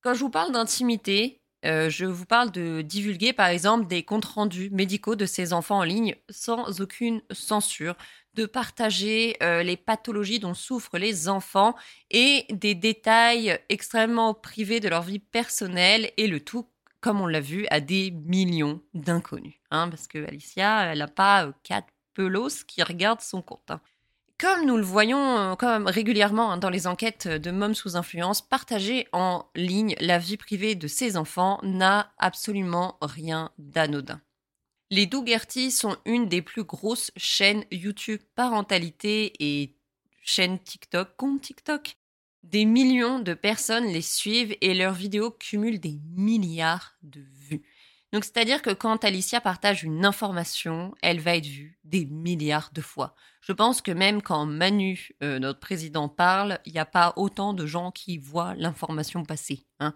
Quand 0.00 0.14
je 0.14 0.20
vous 0.20 0.30
parle 0.30 0.52
d'intimité, 0.52 1.37
euh, 1.64 1.90
je 1.90 2.04
vous 2.04 2.24
parle 2.24 2.52
de 2.52 2.82
divulguer 2.82 3.32
par 3.32 3.48
exemple 3.48 3.86
des 3.86 4.04
comptes 4.04 4.24
rendus 4.24 4.70
médicaux 4.70 5.16
de 5.16 5.26
ces 5.26 5.52
enfants 5.52 5.78
en 5.78 5.84
ligne 5.84 6.14
sans 6.30 6.80
aucune 6.80 7.20
censure, 7.32 7.96
de 8.34 8.46
partager 8.46 9.36
euh, 9.42 9.64
les 9.64 9.76
pathologies 9.76 10.38
dont 10.38 10.54
souffrent 10.54 10.98
les 10.98 11.28
enfants 11.28 11.74
et 12.10 12.46
des 12.50 12.76
détails 12.76 13.58
extrêmement 13.68 14.34
privés 14.34 14.78
de 14.78 14.88
leur 14.88 15.02
vie 15.02 15.18
personnelle 15.18 16.12
et 16.16 16.28
le 16.28 16.40
tout, 16.40 16.68
comme 17.00 17.20
on 17.20 17.26
l'a 17.26 17.40
vu, 17.40 17.66
à 17.70 17.80
des 17.80 18.12
millions 18.12 18.80
d'inconnus. 18.94 19.56
Hein, 19.72 19.88
parce 19.88 20.06
que 20.06 20.24
Alicia, 20.24 20.92
elle 20.92 20.98
n'a 20.98 21.08
pas 21.08 21.46
euh, 21.46 21.52
quatre 21.64 21.88
pelos 22.14 22.64
qui 22.66 22.82
regardent 22.84 23.20
son 23.20 23.42
compte. 23.42 23.70
Hein. 23.70 23.80
Comme 24.38 24.66
nous 24.66 24.76
le 24.76 24.84
voyons 24.84 25.36
euh, 25.36 25.54
comme 25.56 25.88
régulièrement 25.88 26.52
hein, 26.52 26.58
dans 26.58 26.70
les 26.70 26.86
enquêtes 26.86 27.26
de 27.26 27.50
Mômes 27.50 27.74
sous 27.74 27.96
influence, 27.96 28.40
partager 28.40 29.08
en 29.12 29.44
ligne 29.56 29.96
la 29.98 30.18
vie 30.18 30.36
privée 30.36 30.76
de 30.76 30.86
ses 30.86 31.16
enfants 31.16 31.58
n'a 31.64 32.12
absolument 32.18 32.98
rien 33.02 33.50
d'anodin. 33.58 34.20
Les 34.90 35.06
Dougherty 35.06 35.72
sont 35.72 35.96
une 36.04 36.28
des 36.28 36.40
plus 36.40 36.62
grosses 36.62 37.10
chaînes 37.16 37.64
YouTube 37.72 38.20
parentalité 38.36 39.32
et 39.40 39.74
chaînes 40.22 40.60
TikTok, 40.60 41.16
compte 41.16 41.40
TikTok 41.40 41.96
Des 42.44 42.64
millions 42.64 43.18
de 43.18 43.34
personnes 43.34 43.86
les 43.86 44.02
suivent 44.02 44.56
et 44.60 44.72
leurs 44.72 44.94
vidéos 44.94 45.32
cumulent 45.32 45.80
des 45.80 45.98
milliards 46.14 46.94
de 47.02 47.22
vues. 47.48 47.64
Donc 48.12 48.24
c'est-à-dire 48.24 48.62
que 48.62 48.70
quand 48.70 49.04
Alicia 49.04 49.40
partage 49.40 49.84
une 49.84 50.04
information, 50.04 50.94
elle 51.02 51.20
va 51.20 51.36
être 51.36 51.46
vue 51.46 51.78
des 51.84 52.06
milliards 52.06 52.70
de 52.72 52.80
fois. 52.80 53.14
Je 53.42 53.52
pense 53.52 53.82
que 53.82 53.90
même 53.90 54.22
quand 54.22 54.46
Manu, 54.46 55.10
euh, 55.22 55.38
notre 55.38 55.60
président, 55.60 56.08
parle, 56.08 56.58
il 56.64 56.72
n'y 56.72 56.78
a 56.78 56.86
pas 56.86 57.12
autant 57.16 57.52
de 57.52 57.66
gens 57.66 57.90
qui 57.90 58.16
voient 58.16 58.54
l'information 58.56 59.24
passer. 59.24 59.66
Hein. 59.80 59.94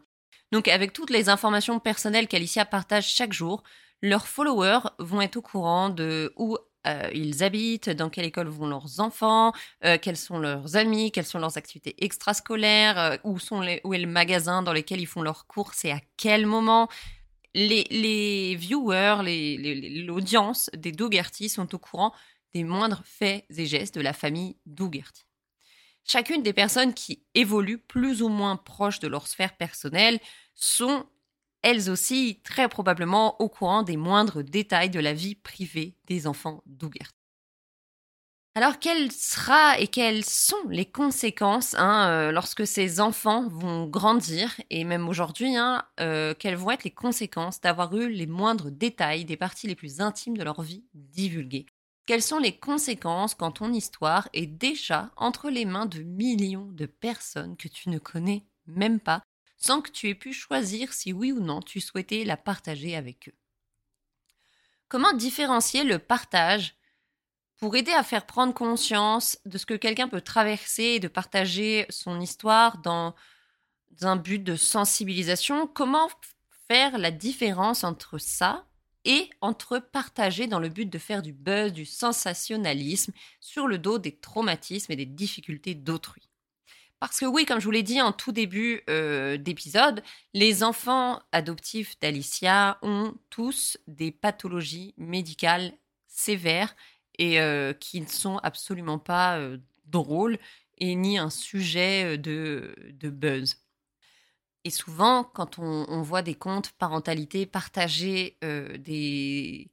Donc 0.53 0.69
avec 0.69 0.93
toutes 0.93 1.11
les 1.11 1.31
informations 1.31 1.81
personnelles 1.81 2.29
qu'Alicia 2.29 2.67
partage 2.67 3.09
chaque 3.09 3.33
jour, 3.33 3.63
leurs 4.03 4.27
followers 4.27 4.81
vont 4.99 5.23
être 5.23 5.37
au 5.37 5.43
courant 5.43 5.89
de 5.89 6.35
où 6.37 6.59
euh, 6.87 7.09
ils 7.15 7.43
habitent, 7.43 7.89
dans 7.89 8.11
quelle 8.11 8.27
école 8.27 8.49
vont 8.49 8.67
leurs 8.67 9.01
enfants, 9.01 9.53
euh, 9.85 9.97
quels 10.03 10.17
sont 10.17 10.39
leurs 10.39 10.77
amis, 10.77 11.13
quelles 11.13 11.25
sont 11.25 11.39
leurs 11.39 11.57
activités 11.57 11.95
extrascolaires, 12.05 13.19
où, 13.25 13.39
sont 13.39 13.61
les, 13.61 13.81
où 13.85 13.95
est 13.95 13.99
le 13.99 14.09
magasin 14.09 14.63
dans 14.63 14.73
lequel 14.73 15.01
ils 15.01 15.07
font 15.07 15.23
leurs 15.23 15.47
courses 15.47 15.85
et 15.87 15.93
à 15.93 16.01
quel 16.19 16.45
moment 16.45 16.89
les, 17.55 18.57
viewers, 18.57 19.23
l'audience 20.05 20.71
des 20.75 20.93
Dougherty 20.93 21.49
sont 21.49 21.75
au 21.75 21.79
courant 21.79 22.13
des 22.55 22.65
moindres 22.65 23.03
faits 23.05 23.45
et 23.57 23.67
gestes 23.67 23.95
de 23.95 24.01
la 24.01 24.13
famille 24.13 24.57
Dougherty. 24.67 25.25
Chacune 26.05 26.43
des 26.43 26.53
personnes 26.53 26.95
qui 26.95 27.23
évoluent 27.35 27.79
plus 27.79 28.23
ou 28.23 28.29
moins 28.29 28.57
proches 28.57 28.99
de 28.99 29.09
leur 29.09 29.29
sphère 29.29 29.57
personnelle 29.57 30.19
sont 30.55 31.07
elles 31.63 31.91
aussi 31.91 32.41
très 32.43 32.69
probablement 32.69 33.41
au 33.41 33.49
courant 33.49 33.85
des 33.85 33.97
moindres 33.97 34.43
détails 34.43 34.91
de 34.91 34.99
la 34.99 35.13
vie 35.13 35.37
privée 35.37 35.97
des 36.07 36.27
enfants 36.27 36.63
Dougherty. 36.67 37.22
Alors, 38.55 38.79
quelles 38.79 39.11
sera 39.13 39.79
et 39.79 39.87
quelles 39.89 40.25
sont 40.27 40.69
les 40.69 40.85
conséquences 40.85 41.75
hein, 41.79 42.09
euh, 42.11 42.33
lorsque 42.33 42.67
ces 42.67 43.01
enfants 43.01 43.49
vont 43.49 43.87
grandir 43.87 44.61
et 44.69 44.85
même 44.85 45.09
aujourd'hui, 45.09 45.57
hein, 45.57 45.85
euh, 46.01 46.35
quelles 46.39 46.57
vont 46.57 46.71
être 46.71 46.85
les 46.85 46.91
conséquences 46.91 47.63
d'avoir 47.63 47.97
eu 47.97 48.11
les 48.11 48.27
moindres 48.27 48.71
détails 48.71 49.25
des 49.25 49.39
parties 49.39 49.69
les 49.69 49.75
plus 49.75 50.03
intimes 50.03 50.37
de 50.37 50.43
leur 50.45 50.61
vie 50.61 50.85
divulguées? 50.93 51.65
Quelles 52.05 52.23
sont 52.23 52.39
les 52.39 52.59
conséquences 52.59 53.35
quand 53.35 53.53
ton 53.53 53.73
histoire 53.73 54.29
est 54.35 54.47
déjà 54.47 55.11
entre 55.17 55.49
les 55.49 55.65
mains 55.65 55.87
de 55.87 56.03
millions 56.03 56.69
de 56.73 56.85
personnes 56.85 57.57
que 57.57 57.69
tu 57.69 57.89
ne 57.89 57.99
connais 57.99 58.45
même 58.67 59.01
pas, 59.01 59.23
sans 59.57 59.81
que 59.81 59.91
tu 59.91 60.09
aies 60.11 60.15
pu 60.15 60.35
choisir 60.35 60.93
si 60.93 61.15
oui 61.15 61.33
ou 61.33 61.41
non 61.41 61.61
tu 61.63 61.81
souhaitais 61.81 62.25
la 62.25 62.37
partager 62.37 62.97
avec 62.97 63.29
eux? 63.29 63.35
Comment 64.89 65.13
différencier 65.13 65.83
le 65.83 65.99
partage 65.99 66.77
pour 67.63 67.77
aider 67.77 67.93
à 67.93 68.03
faire 68.03 68.27
prendre 68.27 68.53
conscience 68.53 69.39
de 69.47 69.57
ce 69.57 69.67
que 69.67 69.75
quelqu'un 69.75 70.09
peut 70.09 70.21
traverser 70.21 70.83
et 70.83 70.99
de 70.99 71.07
partager 71.07 71.87
son 71.91 72.21
histoire 72.21 72.79
dans 72.79 73.15
un 74.01 74.17
but 74.17 74.41
de 74.41 74.57
sensibilisation, 74.57 75.69
comment 75.69 76.11
faire 76.67 76.99
la 76.99 77.13
différence 77.13 77.85
entre 77.85 78.19
ça 78.19 78.67
et 79.05 79.31
entre 79.41 79.79
partager 79.79 80.49
dans 80.49 80.59
le 80.59 80.71
but 80.71 80.87
de 80.87 80.99
faire 80.99 81.23
du 81.23 81.33
buzz, 81.33 81.73
du 81.73 81.85
sensationnalisme 81.85 83.13
sur 83.39 83.69
le 83.69 83.79
dos 83.79 83.99
des 83.99 84.17
traumatismes 84.17 84.91
et 84.91 84.97
des 84.97 85.07
difficultés 85.07 85.77
d'autrui. 85.77 86.29
Parce 86.99 87.21
que 87.21 87.27
oui, 87.27 87.45
comme 87.45 87.61
je 87.61 87.67
vous 87.67 87.71
l'ai 87.71 87.85
dit 87.85 88.03
en 88.03 88.11
tout 88.11 88.33
début 88.33 88.83
euh, 88.91 89.37
d'épisode, 89.37 90.03
les 90.35 90.65
enfants 90.65 91.23
adoptifs 91.31 91.97
d'Alicia 92.01 92.79
ont 92.83 93.15
tous 93.31 93.79
des 93.87 94.11
pathologies 94.11 94.95
médicales 94.97 95.73
sévères 96.09 96.75
et 97.19 97.39
qui 97.81 98.01
ne 98.01 98.07
sont 98.07 98.39
absolument 98.39 98.99
pas 98.99 99.39
drôles 99.87 100.39
et 100.79 100.95
ni 100.95 101.19
un 101.19 101.31
sujet 101.31 102.19
de, 102.19 102.75
de 102.93 103.11
buzz. 103.11 103.57
Et 104.65 104.71
souvent, 104.71 105.25
quand 105.25 105.59
on, 105.59 106.03
voit 106.03 106.23
des 106.23 106.35
comptes 106.35 106.71
parentalité 106.73 107.47
partager 107.47 108.39
des, 108.41 109.71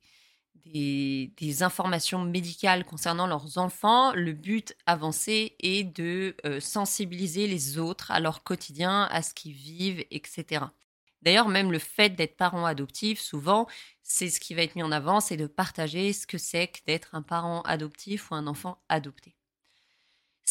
des, 0.66 1.32
des, 1.38 1.64
informations 1.64 2.24
médicales 2.26 2.86
concernant 2.86 3.28
leurs 3.28 3.58
enfants, 3.58 4.14
le 4.14 4.34
but 4.34 4.76
avancé 4.86 5.56
est 5.60 5.84
de 5.84 6.36
sensibiliser 6.60 7.48
les 7.48 7.78
autres 7.78 8.12
à 8.12 8.20
leur 8.20 8.44
quotidien, 8.44 9.04
à 9.12 9.22
ce 9.22 9.34
qu'ils 9.34 9.54
vivent, 9.54 10.04
etc. 10.12 10.66
D'ailleurs, 11.22 11.50
même 11.50 11.72
le 11.72 11.80
fait 11.80 12.10
d'être 12.10 12.38
parent 12.38 12.66
adoptif, 12.66 13.20
souvent, 13.20 13.68
c'est 14.04 14.30
ce 14.30 14.40
qui 14.40 14.54
va 14.54 14.64
être 14.64 14.76
mis 14.76 14.84
en 14.84 14.92
avant, 14.92 15.20
c'est 15.20 15.38
de 15.38 15.48
partager 15.48 16.14
ce 16.14 16.26
que 16.26 16.38
c'est 16.38 16.68
que 16.68 16.80
d'être 16.88 17.10
un 17.14 17.22
parent 17.22 17.62
adoptif 17.62 18.32
ou 18.32 18.36
un 18.36 18.48
enfant 18.48 18.82
adopté. 18.90 19.36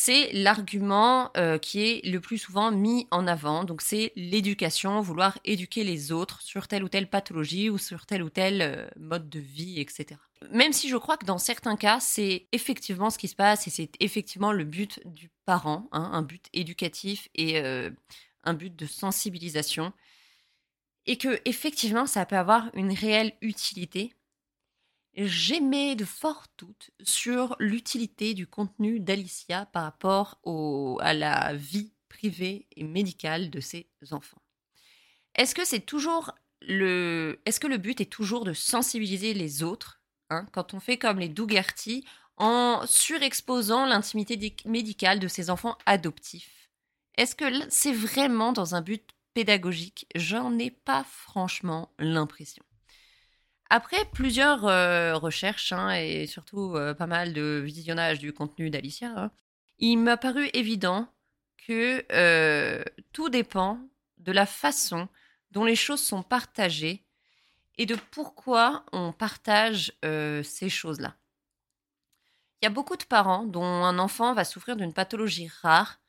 C'est 0.01 0.31
l'argument 0.33 1.33
euh, 1.37 1.59
qui 1.59 1.81
est 1.81 2.07
le 2.07 2.21
plus 2.21 2.39
souvent 2.39 2.71
mis 2.71 3.09
en 3.11 3.27
avant. 3.27 3.65
Donc 3.65 3.83
c'est 3.83 4.13
l'éducation, 4.15 5.01
vouloir 5.01 5.37
éduquer 5.45 5.83
les 5.83 6.13
autres 6.13 6.41
sur 6.41 6.69
telle 6.69 6.85
ou 6.85 6.89
telle 6.89 7.11
pathologie 7.11 7.69
ou 7.69 7.79
sur 7.79 8.07
tel 8.07 8.23
ou 8.23 8.31
tel 8.31 8.63
euh, 8.63 8.87
mode 8.97 9.29
de 9.29 9.41
vie, 9.41 9.81
etc. 9.81 10.21
Même 10.53 10.73
si 10.73 10.89
je 10.89 10.97
crois 10.97 11.17
que 11.17 11.27
dans 11.27 11.39
certains 11.39 11.75
cas, 11.75 11.99
c'est 11.99 12.47
effectivement 12.53 13.11
ce 13.11 13.19
qui 13.19 13.27
se 13.27 13.35
passe 13.35 13.67
et 13.67 13.71
c'est 13.71 13.91
effectivement 13.99 14.53
le 14.53 14.63
but 14.63 15.01
du 15.05 15.33
parent, 15.45 15.89
hein, 15.91 16.11
un 16.13 16.23
but 16.23 16.47
éducatif 16.53 17.29
et 17.35 17.59
euh, 17.59 17.91
un 18.45 18.55
but 18.55 18.75
de 18.77 18.87
sensibilisation 18.87 19.93
et 21.09 21.17
que 21.17 21.41
effectivement 21.47 22.07
ça 22.07 22.27
peut 22.27 22.37
avoir 22.37 22.71
une 22.75 22.93
réelle 22.93 23.33
utilité. 23.41 24.15
J'émets 25.15 25.97
de 25.97 26.05
forts 26.05 26.47
doutes 26.59 26.91
sur 27.03 27.57
l'utilité 27.59 28.35
du 28.35 28.47
contenu 28.47 29.01
d'Alicia 29.01 29.67
par 29.67 29.83
rapport 29.83 30.39
à 31.01 31.15
la 31.15 31.55
vie 31.55 31.93
privée 32.09 32.67
et 32.77 32.85
médicale 32.85 33.51
de 33.51 33.59
ses 33.59 33.89
enfants. 34.13 34.43
Est-ce 35.35 35.55
que 35.55 35.65
c'est 35.65 35.81
toujours 35.81 36.33
le, 36.61 37.41
est-ce 37.47 37.59
que 37.59 37.67
le 37.67 37.79
but 37.79 38.01
est 38.01 38.13
toujours 38.13 38.45
de 38.45 38.53
sensibiliser 38.53 39.33
les 39.33 39.63
autres 39.63 40.01
hein, 40.31 40.47
quand 40.53 40.75
on 40.75 40.81
fait 40.81 40.99
comme 40.99 41.19
les 41.19 41.29
Dougherty 41.29 42.05
en 42.37 42.83
surexposant 42.87 43.87
l'intimité 43.87 44.55
médicale 44.67 45.21
de 45.21 45.29
ses 45.29 45.49
enfants 45.49 45.79
adoptifs? 45.87 46.71
Est-ce 47.17 47.35
que 47.35 47.45
c'est 47.71 47.93
vraiment 47.93 48.53
dans 48.53 48.75
un 48.75 48.83
but 48.83 49.11
pédagogique, 49.39 50.09
j'en 50.17 50.59
ai 50.59 50.73
pas 50.73 51.05
franchement 51.05 51.93
l'impression. 52.01 52.65
Après 53.71 54.05
plusieurs 54.07 54.65
euh, 54.65 55.15
recherches 55.17 55.71
hein, 55.71 55.93
et 55.93 56.27
surtout 56.27 56.75
euh, 56.75 56.93
pas 56.93 57.07
mal 57.07 57.33
de 57.33 57.63
visionnage 57.65 58.19
du 58.19 58.33
contenu 58.33 58.69
d'Alicia, 58.69 59.13
hein, 59.17 59.31
il 59.79 59.99
m'a 59.99 60.17
paru 60.17 60.51
évident 60.55 61.07
que 61.69 62.05
euh, 62.11 62.83
tout 63.13 63.29
dépend 63.29 63.79
de 64.17 64.33
la 64.33 64.45
façon 64.45 65.07
dont 65.53 65.65
les 65.65 65.77
choses 65.77 66.03
sont 66.03 66.25
partagées 66.25 67.05
et 67.77 67.87
de 67.87 67.95
pourquoi 68.11 68.85
on 68.91 69.13
partage 69.13 69.93
ces 70.03 70.69
choses-là. 70.69 71.15
Il 72.61 72.65
y 72.65 72.67
a 72.67 72.71
beaucoup 72.71 72.97
de 72.97 73.05
parents 73.05 73.45
dont 73.45 73.63
un 73.63 74.01
enfant 74.01 74.35
va 74.35 74.45
souffrir 74.45 74.75
d'une 74.75 74.93
pathologie 74.93 75.49
rare 75.63 76.01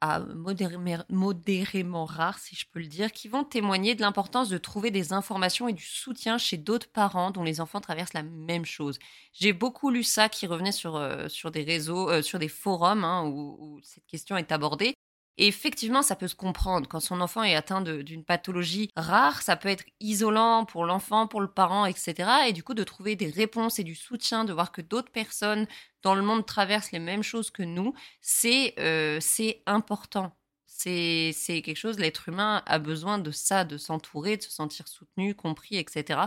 à 0.00 0.20
modérément, 0.20 2.04
rares, 2.04 2.38
si 2.38 2.54
je 2.56 2.66
peux 2.70 2.78
le 2.78 2.86
dire, 2.86 3.12
qui 3.12 3.28
vont 3.28 3.44
témoigner 3.44 3.94
de 3.94 4.00
l'importance 4.00 4.48
de 4.48 4.58
trouver 4.58 4.90
des 4.90 5.12
informations 5.12 5.68
et 5.68 5.72
du 5.72 5.84
soutien 5.84 6.38
chez 6.38 6.56
d'autres 6.56 6.90
parents 6.90 7.30
dont 7.30 7.42
les 7.42 7.60
enfants 7.60 7.80
traversent 7.80 8.14
la 8.14 8.22
même 8.22 8.64
chose. 8.64 8.98
J'ai 9.32 9.52
beaucoup 9.52 9.90
lu 9.90 10.02
ça 10.04 10.28
qui 10.28 10.46
revenait 10.46 10.72
sur, 10.72 10.96
euh, 10.96 11.28
sur 11.28 11.50
des 11.50 11.62
réseaux, 11.62 12.10
euh, 12.10 12.22
sur 12.22 12.38
des 12.38 12.48
forums 12.48 13.04
hein, 13.04 13.24
où, 13.26 13.80
cette 13.82 14.06
question 14.06 14.36
est 14.36 14.52
abordée. 14.52 14.94
Et 15.40 15.46
effectivement, 15.46 16.02
ça 16.02 16.16
peut 16.16 16.26
se 16.26 16.34
comprendre. 16.34 16.88
Quand 16.88 16.98
son 16.98 17.20
enfant 17.20 17.44
est 17.44 17.54
atteint 17.54 17.80
d'une 17.80 18.24
pathologie 18.24 18.90
rare, 18.96 19.40
ça 19.42 19.56
peut 19.56 19.68
être 19.68 19.84
isolant 20.00 20.64
pour 20.64 20.84
l'enfant, 20.84 21.28
pour 21.28 21.40
le 21.40 21.46
parent, 21.48 21.86
etc. 21.86 22.48
Et 22.48 22.52
du 22.52 22.64
coup, 22.64 22.74
de 22.74 22.82
trouver 22.82 23.14
des 23.14 23.30
réponses 23.30 23.78
et 23.78 23.84
du 23.84 23.94
soutien, 23.94 24.44
de 24.44 24.52
voir 24.52 24.72
que 24.72 24.82
d'autres 24.82 25.12
personnes 25.12 25.68
dans 26.02 26.14
le 26.14 26.22
monde 26.22 26.46
traversent 26.46 26.92
les 26.92 26.98
mêmes 26.98 27.22
choses 27.22 27.50
que 27.50 27.62
nous, 27.62 27.94
c'est 28.20 28.74
euh, 28.78 29.20
important. 29.66 30.34
C'est 30.66 31.34
quelque 31.44 31.76
chose, 31.76 31.98
l'être 31.98 32.28
humain 32.28 32.62
a 32.66 32.78
besoin 32.78 33.18
de 33.18 33.32
ça, 33.32 33.64
de 33.64 33.76
s'entourer, 33.76 34.36
de 34.36 34.42
se 34.42 34.50
sentir 34.50 34.86
soutenu, 34.86 35.34
compris, 35.34 35.76
etc. 35.76 36.20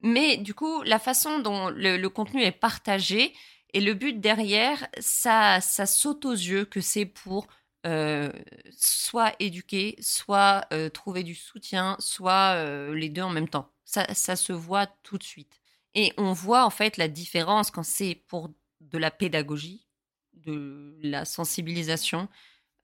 Mais 0.00 0.36
du 0.38 0.54
coup, 0.54 0.82
la 0.84 0.98
façon 0.98 1.40
dont 1.40 1.68
le, 1.68 2.06
contenu 2.08 2.42
est 2.42 2.52
partagé 2.52 3.34
et 3.74 3.80
le 3.80 3.94
but 3.94 4.20
derrière, 4.20 4.88
ça, 5.00 5.60
ça 5.60 5.86
saute 5.86 6.24
aux 6.24 6.32
yeux 6.32 6.64
que 6.64 6.80
c'est 6.80 7.04
pour 7.04 7.46
euh, 7.86 8.30
soit 8.76 9.34
éduquer, 9.40 9.96
soit 10.00 10.66
euh, 10.72 10.88
trouver 10.88 11.22
du 11.22 11.34
soutien, 11.34 11.96
soit 12.00 12.54
euh, 12.56 12.94
les 12.94 13.08
deux 13.08 13.22
en 13.22 13.30
même 13.30 13.48
temps. 13.48 13.70
Ça, 13.84 14.12
ça, 14.14 14.36
se 14.36 14.52
voit 14.52 14.86
tout 15.02 15.16
de 15.18 15.22
suite. 15.22 15.60
Et 15.94 16.12
on 16.18 16.32
voit 16.32 16.64
en 16.64 16.70
fait 16.70 16.96
la 16.96 17.08
différence 17.08 17.70
quand 17.70 17.84
c'est 17.84 18.16
pour 18.26 18.50
de 18.80 18.98
la 18.98 19.10
pédagogie, 19.10 19.86
de 20.34 20.96
la 21.02 21.24
sensibilisation, 21.24 22.28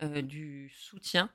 du 0.03 0.71
soutien, 0.77 1.31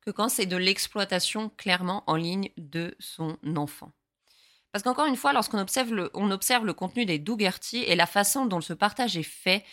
que 0.00 0.10
quand 0.10 0.28
c'est 0.28 0.46
de 0.46 0.56
l'exploitation 0.56 1.50
clairement 1.50 2.04
en 2.06 2.16
ligne 2.16 2.50
de 2.56 2.94
son 3.00 3.38
enfant. 3.56 3.92
Parce 4.72 4.82
qu'encore 4.82 5.06
une 5.06 5.16
fois, 5.16 5.32
lorsqu'on 5.32 5.60
observe 5.60 5.94
le, 5.94 6.10
on 6.14 6.32
observe 6.32 6.66
le 6.66 6.72
contenu 6.72 7.06
des 7.06 7.18
Dougherty 7.20 7.78
et 7.78 7.94
la 7.94 8.06
façon 8.06 8.44
dont 8.44 8.60
ce 8.60 8.72
partage 8.72 9.16
est 9.16 9.22
fait, 9.22 9.64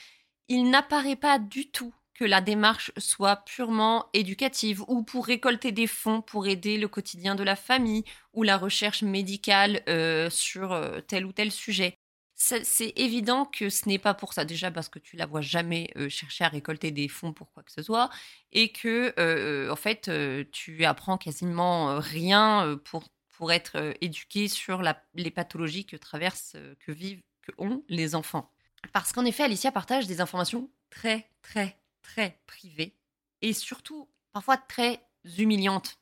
il 0.48 0.69
n'apparaît 0.69 1.15
pas 1.15 1.39
du 1.39 1.71
tout 1.71 1.93
que 2.13 2.24
la 2.24 2.39
démarche 2.39 2.91
soit 2.98 3.38
purement 3.38 4.05
éducative 4.13 4.83
ou 4.88 5.01
pour 5.01 5.25
récolter 5.25 5.71
des 5.71 5.88
fonds 5.88 6.21
pour 6.21 6.45
aider 6.45 6.77
le 6.77 6.88
quotidien 6.88 7.33
de 7.33 7.43
la 7.43 7.55
famille 7.55 8.03
ou 8.33 8.43
la 8.43 8.57
recherche 8.57 9.01
médicale 9.01 9.81
euh, 9.89 10.29
sur 10.29 10.71
euh, 10.71 11.01
tel 11.01 11.25
ou 11.25 11.31
tel 11.31 11.51
sujet. 11.51 11.98
C'est 12.43 12.93
évident 12.95 13.45
que 13.45 13.69
ce 13.69 13.88
n'est 13.88 14.00
pas 14.00 14.13
pour 14.13 14.33
ça, 14.33 14.45
déjà 14.45 14.71
parce 14.71 14.89
que 14.89 14.98
tu 15.00 15.15
la 15.15 15.27
vois 15.27 15.41
jamais 15.41 15.91
euh, 15.95 16.10
chercher 16.10 16.43
à 16.43 16.48
récolter 16.48 16.91
des 16.91 17.07
fonds 17.07 17.33
pour 17.33 17.51
quoi 17.51 17.62
que 17.62 17.71
ce 17.71 17.83
soit, 17.83 18.10
et 18.51 18.71
que 18.71 19.69
en 19.69 19.75
fait 19.75 20.10
tu 20.51 20.83
apprends 20.86 21.17
quasiment 21.17 22.00
rien 22.00 22.79
pour, 22.86 23.03
pour 23.29 23.51
être 23.51 23.93
éduqué 24.01 24.48
sur 24.48 24.81
la, 24.81 25.01
les 25.13 25.31
pathologies 25.31 25.86
que 25.86 25.98
traversent, 25.98 26.57
que 26.79 26.91
vivent, 26.91 27.21
que 27.41 27.51
ont 27.57 27.83
les 27.89 28.15
enfants. 28.15 28.51
Parce 28.93 29.12
qu'en 29.13 29.25
effet, 29.25 29.43
Alicia 29.43 29.71
partage 29.71 30.07
des 30.07 30.21
informations 30.21 30.69
très, 30.89 31.29
très, 31.41 31.77
très 32.01 32.39
privées 32.48 32.95
et 33.41 33.53
surtout 33.53 34.10
parfois 34.33 34.57
très 34.57 35.01
humiliantes. 35.38 36.00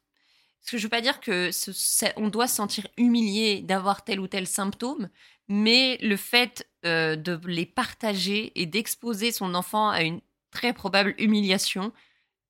Ce 0.62 0.72
que 0.72 0.78
je 0.78 0.84
veux 0.84 0.90
pas 0.90 1.02
dire 1.02 1.20
que 1.20 1.50
on 2.18 2.28
doit 2.28 2.48
se 2.48 2.56
sentir 2.56 2.88
humilié 2.98 3.62
d'avoir 3.62 4.04
tel 4.04 4.20
ou 4.20 4.28
tel 4.28 4.48
symptôme, 4.48 5.10
mais 5.50 5.98
le 6.02 6.16
fait 6.16 6.66
euh, 6.86 7.16
de 7.16 7.40
les 7.46 7.66
partager 7.66 8.52
et 8.56 8.66
d'exposer 8.68 9.32
son 9.32 9.56
enfant 9.56 9.90
à 9.90 10.04
une 10.04 10.22
très 10.52 10.74
probable 10.74 11.16
humiliation, 11.18 11.92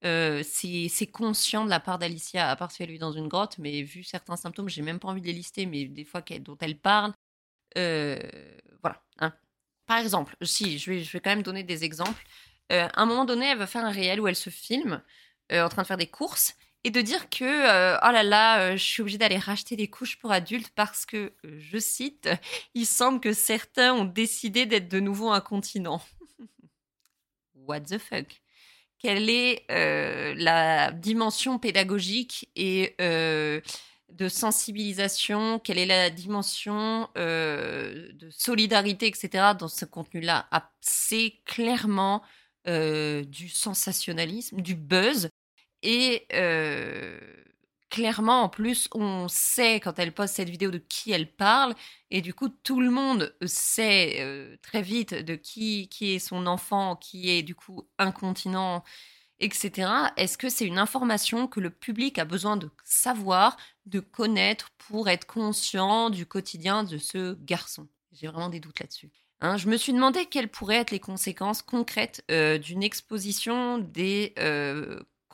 euh, 0.05 0.43
c'est 0.43 1.07
conscient 1.07 1.65
de 1.65 1.69
la 1.69 1.79
part 1.79 1.97
d'Alicia, 1.97 2.49
à 2.49 2.55
part 2.55 2.71
si 2.71 2.83
elle 2.83 2.91
vit 2.91 2.99
dans 2.99 3.13
une 3.13 3.27
grotte, 3.27 3.57
mais 3.57 3.81
vu 3.81 4.03
certains 4.03 4.35
symptômes, 4.35 4.69
j'ai 4.69 4.81
même 4.81 4.99
pas 4.99 5.07
envie 5.07 5.21
de 5.21 5.27
les 5.27 5.33
lister, 5.33 5.65
mais 5.65 5.85
des 5.85 6.03
fois 6.03 6.21
dont 6.41 6.57
elle 6.59 6.77
parle, 6.77 7.13
euh, 7.77 8.19
voilà. 8.81 9.01
Hein. 9.19 9.33
Par 9.87 9.97
exemple, 9.97 10.35
si, 10.41 10.77
je 10.77 10.91
vais, 10.91 10.99
je 11.01 11.11
vais 11.11 11.19
quand 11.19 11.31
même 11.31 11.43
donner 11.43 11.63
des 11.63 11.83
exemples. 11.83 12.23
À 12.69 13.01
un 13.01 13.05
moment 13.07 13.25
donné, 13.25 13.47
elle 13.47 13.57
va 13.57 13.65
faire 13.65 13.83
un 13.83 13.89
réel 13.89 14.21
où 14.21 14.27
elle 14.27 14.35
se 14.35 14.51
filme 14.51 15.01
en 15.51 15.69
train 15.69 15.81
de 15.81 15.87
faire 15.87 15.97
des 15.97 16.07
courses 16.07 16.55
et 16.83 16.91
de 16.91 17.01
dire 17.01 17.29
que 17.29 17.43
euh, 17.43 17.97
oh 18.01 18.11
là 18.11 18.23
là, 18.23 18.75
je 18.75 18.83
suis 18.83 19.01
obligée 19.01 19.17
d'aller 19.17 19.37
racheter 19.37 19.75
des 19.75 19.89
couches 19.89 20.17
pour 20.17 20.31
adultes 20.31 20.71
parce 20.75 21.05
que, 21.05 21.33
je 21.43 21.77
cite, 21.77 22.29
il 22.73 22.85
semble 22.85 23.19
que 23.19 23.33
certains 23.33 23.93
ont 23.93 24.05
décidé 24.05 24.65
d'être 24.65 24.87
de 24.87 24.99
nouveau 24.99 25.29
incontinents. 25.29 26.01
What 27.55 27.81
the 27.81 27.97
fuck? 27.97 28.41
Quelle 28.97 29.29
est 29.29 29.65
la 29.69 30.91
dimension 30.91 31.57
pédagogique 31.57 32.49
et 32.57 32.95
de 32.99 34.27
sensibilisation? 34.27 35.59
Quelle 35.59 35.77
est 35.77 35.85
la 35.85 36.09
dimension 36.09 37.07
de 37.15 38.29
solidarité, 38.29 39.07
etc. 39.07 39.53
dans 39.57 39.69
ce 39.69 39.85
contenu-là? 39.85 40.49
C'est 40.81 41.35
clairement 41.45 42.23
euh, 42.67 43.23
du 43.23 43.47
sensationnalisme, 43.47 44.61
du 44.61 44.75
buzz. 44.75 45.29
Et 45.83 46.27
clairement, 47.89 48.43
en 48.43 48.49
plus, 48.49 48.87
on 48.93 49.27
sait 49.27 49.79
quand 49.79 49.97
elle 49.97 50.13
poste 50.13 50.35
cette 50.35 50.49
vidéo 50.49 50.71
de 50.71 50.77
qui 50.77 51.11
elle 51.11 51.31
parle. 51.31 51.73
Et 52.11 52.21
du 52.21 52.33
coup, 52.33 52.49
tout 52.49 52.81
le 52.81 52.91
monde 52.91 53.35
sait 53.45 54.57
très 54.61 54.81
vite 54.81 55.13
de 55.13 55.35
qui, 55.35 55.89
qui 55.89 56.13
est 56.13 56.19
son 56.19 56.45
enfant, 56.47 56.95
qui 56.95 57.29
est 57.29 57.41
du 57.43 57.55
coup 57.55 57.87
incontinent, 57.97 58.83
etc. 59.39 60.11
Est-ce 60.17 60.37
que 60.37 60.49
c'est 60.49 60.65
une 60.65 60.77
information 60.77 61.47
que 61.47 61.59
le 61.59 61.69
public 61.69 62.19
a 62.19 62.25
besoin 62.25 62.57
de 62.57 62.69
savoir, 62.83 63.57
de 63.85 64.01
connaître 64.01 64.69
pour 64.77 65.09
être 65.09 65.25
conscient 65.25 66.09
du 66.09 66.25
quotidien 66.25 66.83
de 66.83 66.97
ce 66.97 67.35
garçon? 67.41 67.87
J'ai 68.11 68.27
vraiment 68.27 68.49
des 68.49 68.59
doutes 68.59 68.79
là-dessus. 68.81 69.09
Hein, 69.41 69.55
je 69.55 69.67
me 69.69 69.77
suis 69.77 69.93
demandé 69.93 70.25
quelles 70.25 70.49
pourraient 70.49 70.75
être 70.75 70.91
les 70.91 70.99
conséquences 70.99 71.61
concrètes 71.61 72.23
d'une 72.27 72.83
exposition 72.83 73.77
des 73.77 74.33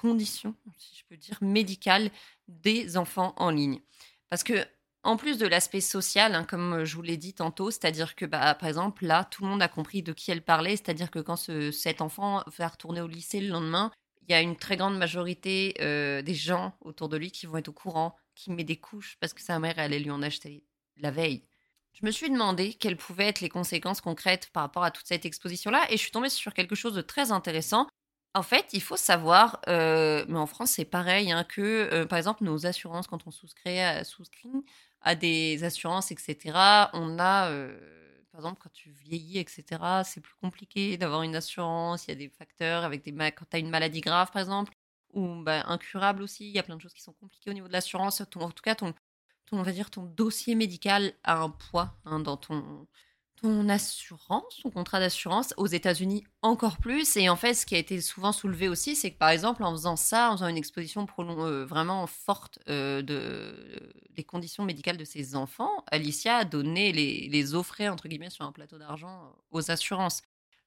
conditions, 0.06 0.56
si 0.78 0.96
je 0.96 1.04
peux 1.10 1.18
dire, 1.18 1.38
médicales 1.42 2.12
des 2.48 2.98
enfants 2.98 3.34
en 3.38 3.50
ligne. 3.50 3.80
Parce 4.30 4.44
que, 4.44 4.54
en 5.04 5.18
plus 5.18 5.38
de 5.38 5.48
l'aspect 5.48 5.82
social, 5.82 6.36
hein, 6.36 6.44
comme 6.44 6.84
je 6.84 6.96
vous 6.96 7.02
l'ai 7.02 7.18
dit 7.18 7.34
tantôt, 7.34 7.72
c'est-à-dire 7.72 8.16
que, 8.16 8.26
bah, 8.26 8.56
par 8.56 8.70
exemple, 8.70 9.06
là, 9.06 9.24
tout 9.26 9.44
le 9.44 9.50
monde 9.50 9.62
a 9.62 9.68
compris 9.68 10.04
de 10.04 10.14
qui 10.14 10.32
elle 10.32 10.44
parlait, 10.44 10.76
c'est-à-dire 10.76 11.12
que 11.12 11.20
quand 11.20 11.36
cet 11.72 12.02
enfant 12.02 12.44
va 12.58 12.68
retourner 12.68 13.02
au 13.02 13.08
lycée 13.08 13.42
le 13.42 13.50
lendemain, 13.50 13.92
il 14.28 14.32
y 14.32 14.36
a 14.36 14.42
une 14.42 14.56
très 14.56 14.78
grande 14.78 14.98
majorité 14.98 15.76
euh, 15.82 16.22
des 16.22 16.34
gens 16.34 16.76
autour 16.82 17.10
de 17.10 17.18
lui 17.18 17.32
qui 17.32 17.46
vont 17.46 17.58
être 17.58 17.68
au 17.68 17.74
courant, 17.74 18.16
qui 18.34 18.52
met 18.52 18.64
des 18.64 18.78
couches 18.78 19.18
parce 19.20 19.34
que 19.34 19.42
sa 19.42 19.60
mère 19.60 19.78
allait 19.78 20.00
lui 20.00 20.12
en 20.12 20.22
acheter 20.22 20.64
la 20.98 21.12
veille. 21.12 21.44
Je 21.94 22.06
me 22.06 22.12
suis 22.12 22.30
demandé 22.30 22.74
quelles 22.74 22.98
pouvaient 22.98 23.28
être 23.28 23.42
les 23.42 23.50
conséquences 23.50 24.02
concrètes 24.02 24.50
par 24.52 24.64
rapport 24.64 24.84
à 24.84 24.92
toute 24.92 25.08
cette 25.08 25.26
exposition-là 25.26 25.86
et 25.90 25.94
je 25.94 26.02
suis 26.02 26.12
tombée 26.12 26.30
sur 26.30 26.54
quelque 26.54 26.76
chose 26.76 26.94
de 26.94 27.02
très 27.02 27.32
intéressant. 27.32 27.88
En 28.36 28.44
fait, 28.44 28.74
il 28.74 28.82
faut 28.82 28.98
savoir, 28.98 29.62
euh, 29.70 30.26
mais 30.28 30.38
en 30.38 30.46
France 30.46 30.72
c'est 30.72 30.84
pareil, 30.84 31.32
hein, 31.32 31.46
que 31.46 31.62
euh, 31.94 32.06
par 32.06 32.18
exemple 32.18 32.44
nos 32.44 32.66
assurances, 32.66 33.08
quand 33.08 33.26
on 33.26 33.32
souscrit 33.32 33.80
à, 33.80 34.04
souscrit 34.04 34.50
à 35.00 35.16
des 35.16 35.64
assurances, 35.64 36.12
etc., 36.12 36.38
on 36.92 37.18
a, 37.18 37.50
euh, 37.50 37.80
par 38.32 38.42
exemple, 38.42 38.60
quand 38.62 38.72
tu 38.74 38.92
vieillis, 38.92 39.40
etc., 39.40 39.82
c'est 40.04 40.20
plus 40.20 40.36
compliqué 40.42 40.98
d'avoir 40.98 41.22
une 41.24 41.36
assurance. 41.38 42.08
Il 42.08 42.10
y 42.10 42.14
a 42.14 42.18
des 42.18 42.28
facteurs 42.28 42.84
avec 42.84 43.06
des 43.06 43.14
quand 43.14 43.46
tu 43.50 43.56
as 43.56 43.60
une 43.60 43.70
maladie 43.70 44.02
grave, 44.02 44.30
par 44.32 44.42
exemple, 44.42 44.74
ou 45.14 45.42
bah, 45.44 45.64
incurable 45.68 46.22
aussi. 46.22 46.46
Il 46.50 46.54
y 46.54 46.60
a 46.60 46.64
plein 46.64 46.76
de 46.76 46.82
choses 46.82 46.94
qui 46.94 47.02
sont 47.02 47.14
compliquées 47.14 47.52
au 47.52 47.54
niveau 47.54 47.68
de 47.68 47.74
l'assurance. 47.74 48.20
En 48.20 48.52
tout 48.52 48.64
cas, 48.64 48.76
ton, 48.76 48.94
ton, 49.46 49.60
on 49.60 49.64
va 49.64 49.72
dire, 49.72 49.90
ton 49.90 50.04
dossier 50.04 50.56
médical 50.56 51.14
a 51.24 51.38
un 51.38 51.50
poids 51.50 51.96
hein, 52.04 52.20
dans 52.20 52.36
ton, 52.36 52.86
ton 53.42 53.70
assurance, 53.70 54.62
ton 54.64 54.70
contrat 54.70 55.00
d'assurance. 55.00 55.54
Aux 55.58 55.68
États-Unis, 55.68 56.24
encore 56.42 56.78
plus. 56.78 57.18
Et 57.18 57.30
en 57.30 57.36
fait, 57.36 57.54
ce 57.54 57.66
qui 57.66 57.76
a 57.76 57.78
été 57.78 58.02
souvent 58.02 58.32
soulevé 58.32 58.68
aussi, 58.68 58.96
c'est 58.96 59.12
que 59.12 59.18
par 59.18 59.30
exemple, 59.30 59.64
en 59.64 59.72
faisant 59.72 59.96
ça, 59.96 60.32
en 60.32 60.38
faisant 60.38 60.48
une 60.48 60.58
exposition 60.58 61.06
euh, 61.20 61.66
vraiment 61.66 62.08
forte 62.08 62.60
euh, 62.70 63.02
de, 63.02 63.94
des 64.12 64.24
conditions 64.24 64.64
médicales 64.64 64.98
de 64.98 65.06
ses 65.06 65.36
enfants, 65.36 65.84
Alicia 65.92 66.38
a 66.38 66.46
donné 66.46 66.92
les, 66.92 67.28
les 67.30 67.56
entre 67.56 68.08
guillemets, 68.08 68.30
sur 68.30 68.46
un 68.46 68.52
plateau 68.52 68.78
d'argent 68.78 69.34
aux 69.52 69.72
assurances. 69.72 70.22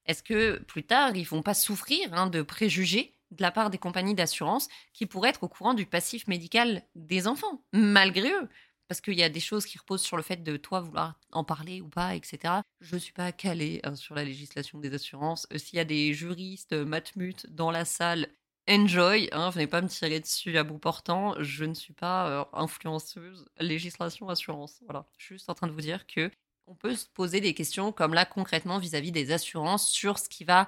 Est-ce 0.05 0.23
que 0.23 0.57
plus 0.59 0.83
tard, 0.83 1.15
ils 1.15 1.23
vont 1.23 1.43
pas 1.43 1.53
souffrir 1.53 2.13
hein, 2.13 2.27
de 2.27 2.41
préjugés 2.41 3.15
de 3.31 3.43
la 3.43 3.51
part 3.51 3.69
des 3.69 3.77
compagnies 3.77 4.15
d'assurance 4.15 4.67
qui 4.93 5.05
pourraient 5.05 5.29
être 5.29 5.43
au 5.43 5.47
courant 5.47 5.75
du 5.75 5.85
passif 5.85 6.27
médical 6.27 6.83
des 6.95 7.27
enfants, 7.27 7.63
malgré 7.73 8.31
eux? 8.31 8.49
Parce 8.89 9.01
qu'il 9.01 9.13
y 9.13 9.23
a 9.23 9.29
des 9.29 9.39
choses 9.39 9.67
qui 9.67 9.77
reposent 9.77 10.01
sur 10.01 10.17
le 10.17 10.23
fait 10.23 10.43
de 10.43 10.57
toi 10.57 10.81
vouloir 10.81 11.13
en 11.31 11.43
parler 11.43 11.79
ou 11.79 11.87
pas, 11.87 12.15
etc. 12.15 12.55
Je 12.81 12.95
ne 12.95 12.99
suis 12.99 13.13
pas 13.13 13.31
calée 13.31 13.79
hein, 13.83 13.95
sur 13.95 14.15
la 14.15 14.23
législation 14.23 14.79
des 14.79 14.91
assurances. 14.95 15.47
Euh, 15.53 15.59
s'il 15.59 15.77
y 15.77 15.79
a 15.79 15.85
des 15.85 16.11
juristes 16.15 16.73
euh, 16.73 16.85
matmut 16.85 17.45
dans 17.51 17.69
la 17.69 17.85
salle, 17.85 18.27
enjoy, 18.67 19.29
hein, 19.31 19.51
venez 19.51 19.67
pas 19.67 19.83
me 19.83 19.87
tirer 19.87 20.19
dessus 20.19 20.57
à 20.57 20.63
bout 20.63 20.79
portant. 20.79 21.35
Je 21.37 21.65
ne 21.65 21.75
suis 21.75 21.93
pas 21.93 22.29
euh, 22.29 22.45
influenceuse 22.51 23.45
législation 23.59 24.27
assurance. 24.27 24.79
Voilà, 24.85 25.05
je 25.19 25.25
suis 25.25 25.35
juste 25.35 25.51
en 25.51 25.53
train 25.53 25.67
de 25.67 25.71
vous 25.71 25.81
dire 25.81 26.07
que 26.07 26.31
on 26.65 26.73
peut 26.73 26.95
se 26.95 27.05
poser 27.07 27.41
des 27.41 27.53
questions 27.53 27.91
comme 27.91 28.15
là 28.15 28.25
concrètement 28.25 28.79
vis-à-vis 28.79 29.11
des 29.11 29.31
assurances 29.31 29.87
sur 29.87 30.17
ce 30.17 30.29
qui 30.29 30.43
va 30.45 30.67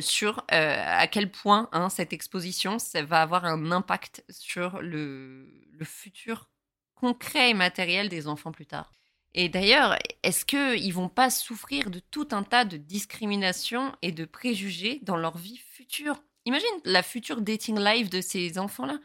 sur 0.00 0.44
à 0.48 1.06
quel 1.06 1.30
point 1.30 1.68
hein, 1.70 1.88
cette 1.90 2.12
exposition 2.12 2.78
va 3.06 3.22
avoir 3.22 3.44
un 3.44 3.70
impact 3.70 4.24
sur 4.30 4.80
le 4.80 5.46
futur 5.84 6.48
concret 6.96 7.50
et 7.50 7.54
matériel 7.54 8.08
des 8.08 8.26
enfants 8.26 8.52
plus 8.52 8.66
tard. 8.66 8.90
Et 9.34 9.48
d'ailleurs, 9.48 9.96
est-ce 10.22 10.44
qu'ils 10.44 10.94
vont 10.94 11.10
pas 11.10 11.30
souffrir 11.30 11.90
de 11.90 12.00
tout 12.10 12.28
un 12.32 12.42
tas 12.42 12.64
de 12.64 12.78
discriminations 12.78 13.94
et 14.02 14.10
de 14.10 14.24
préjugés 14.24 15.00
dans 15.02 15.16
leur 15.16 15.36
vie 15.36 15.58
future? 15.58 16.22
Imagine 16.46 16.68
la 16.84 17.02
future 17.02 17.42
dating 17.42 17.78
life 17.78 18.08
de 18.08 18.20
ces 18.20 18.58
enfants-là. 18.58 18.98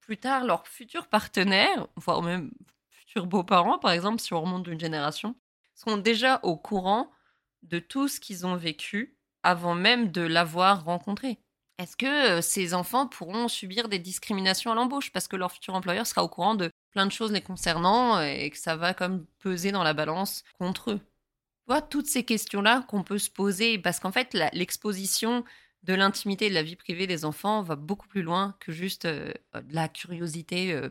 Plus 0.00 0.16
tard, 0.16 0.44
leurs 0.44 0.66
futurs 0.66 1.06
partenaires, 1.06 1.86
voire 1.96 2.22
même 2.22 2.50
futurs 2.88 3.26
beaux-parents, 3.26 3.78
par 3.78 3.90
exemple, 3.90 4.20
si 4.20 4.32
on 4.32 4.40
remonte 4.40 4.62
d'une 4.62 4.80
génération, 4.80 5.34
seront 5.74 5.98
déjà 5.98 6.40
au 6.42 6.56
courant 6.56 7.10
de 7.62 7.78
tout 7.78 8.08
ce 8.08 8.20
qu'ils 8.20 8.46
ont 8.46 8.56
vécu 8.56 9.16
avant 9.42 9.74
même 9.74 10.10
de 10.10 10.22
l'avoir 10.22 10.84
rencontré. 10.84 11.38
Est-ce 11.78 11.96
que 11.96 12.38
euh, 12.38 12.40
ces 12.40 12.72
enfants 12.72 13.06
pourront 13.06 13.48
subir 13.48 13.88
des 13.88 13.98
discriminations 13.98 14.70
à 14.70 14.74
l'embauche? 14.74 15.10
Parce 15.12 15.28
que 15.28 15.36
leur 15.36 15.52
futur 15.52 15.74
employeur 15.74 16.06
sera 16.06 16.22
au 16.22 16.28
courant 16.28 16.54
de 16.54 16.70
plein 16.94 17.06
de 17.06 17.12
choses 17.12 17.32
les 17.32 17.42
concernant 17.42 18.22
et 18.22 18.48
que 18.50 18.56
ça 18.56 18.76
va 18.76 18.94
comme 18.94 19.26
peser 19.40 19.72
dans 19.72 19.82
la 19.82 19.92
balance 19.92 20.44
contre 20.58 20.92
eux. 20.92 20.98
Tu 20.98 21.66
vois, 21.68 21.82
toutes 21.82 22.06
ces 22.06 22.24
questions-là 22.24 22.84
qu'on 22.88 23.02
peut 23.02 23.18
se 23.18 23.30
poser, 23.30 23.78
parce 23.78 24.00
qu'en 24.00 24.12
fait, 24.12 24.34
l'exposition 24.52 25.44
de 25.84 25.94
l'intimité 25.94 26.46
et 26.46 26.48
de 26.48 26.54
la 26.54 26.62
vie 26.62 26.76
privée 26.76 27.06
des 27.06 27.24
enfants 27.24 27.62
va 27.62 27.76
beaucoup 27.76 28.08
plus 28.08 28.22
loin 28.22 28.56
que 28.60 28.72
juste 28.72 29.04
euh, 29.04 29.32
de 29.54 29.74
la 29.74 29.88
curiosité 29.88 30.72
euh, 30.72 30.88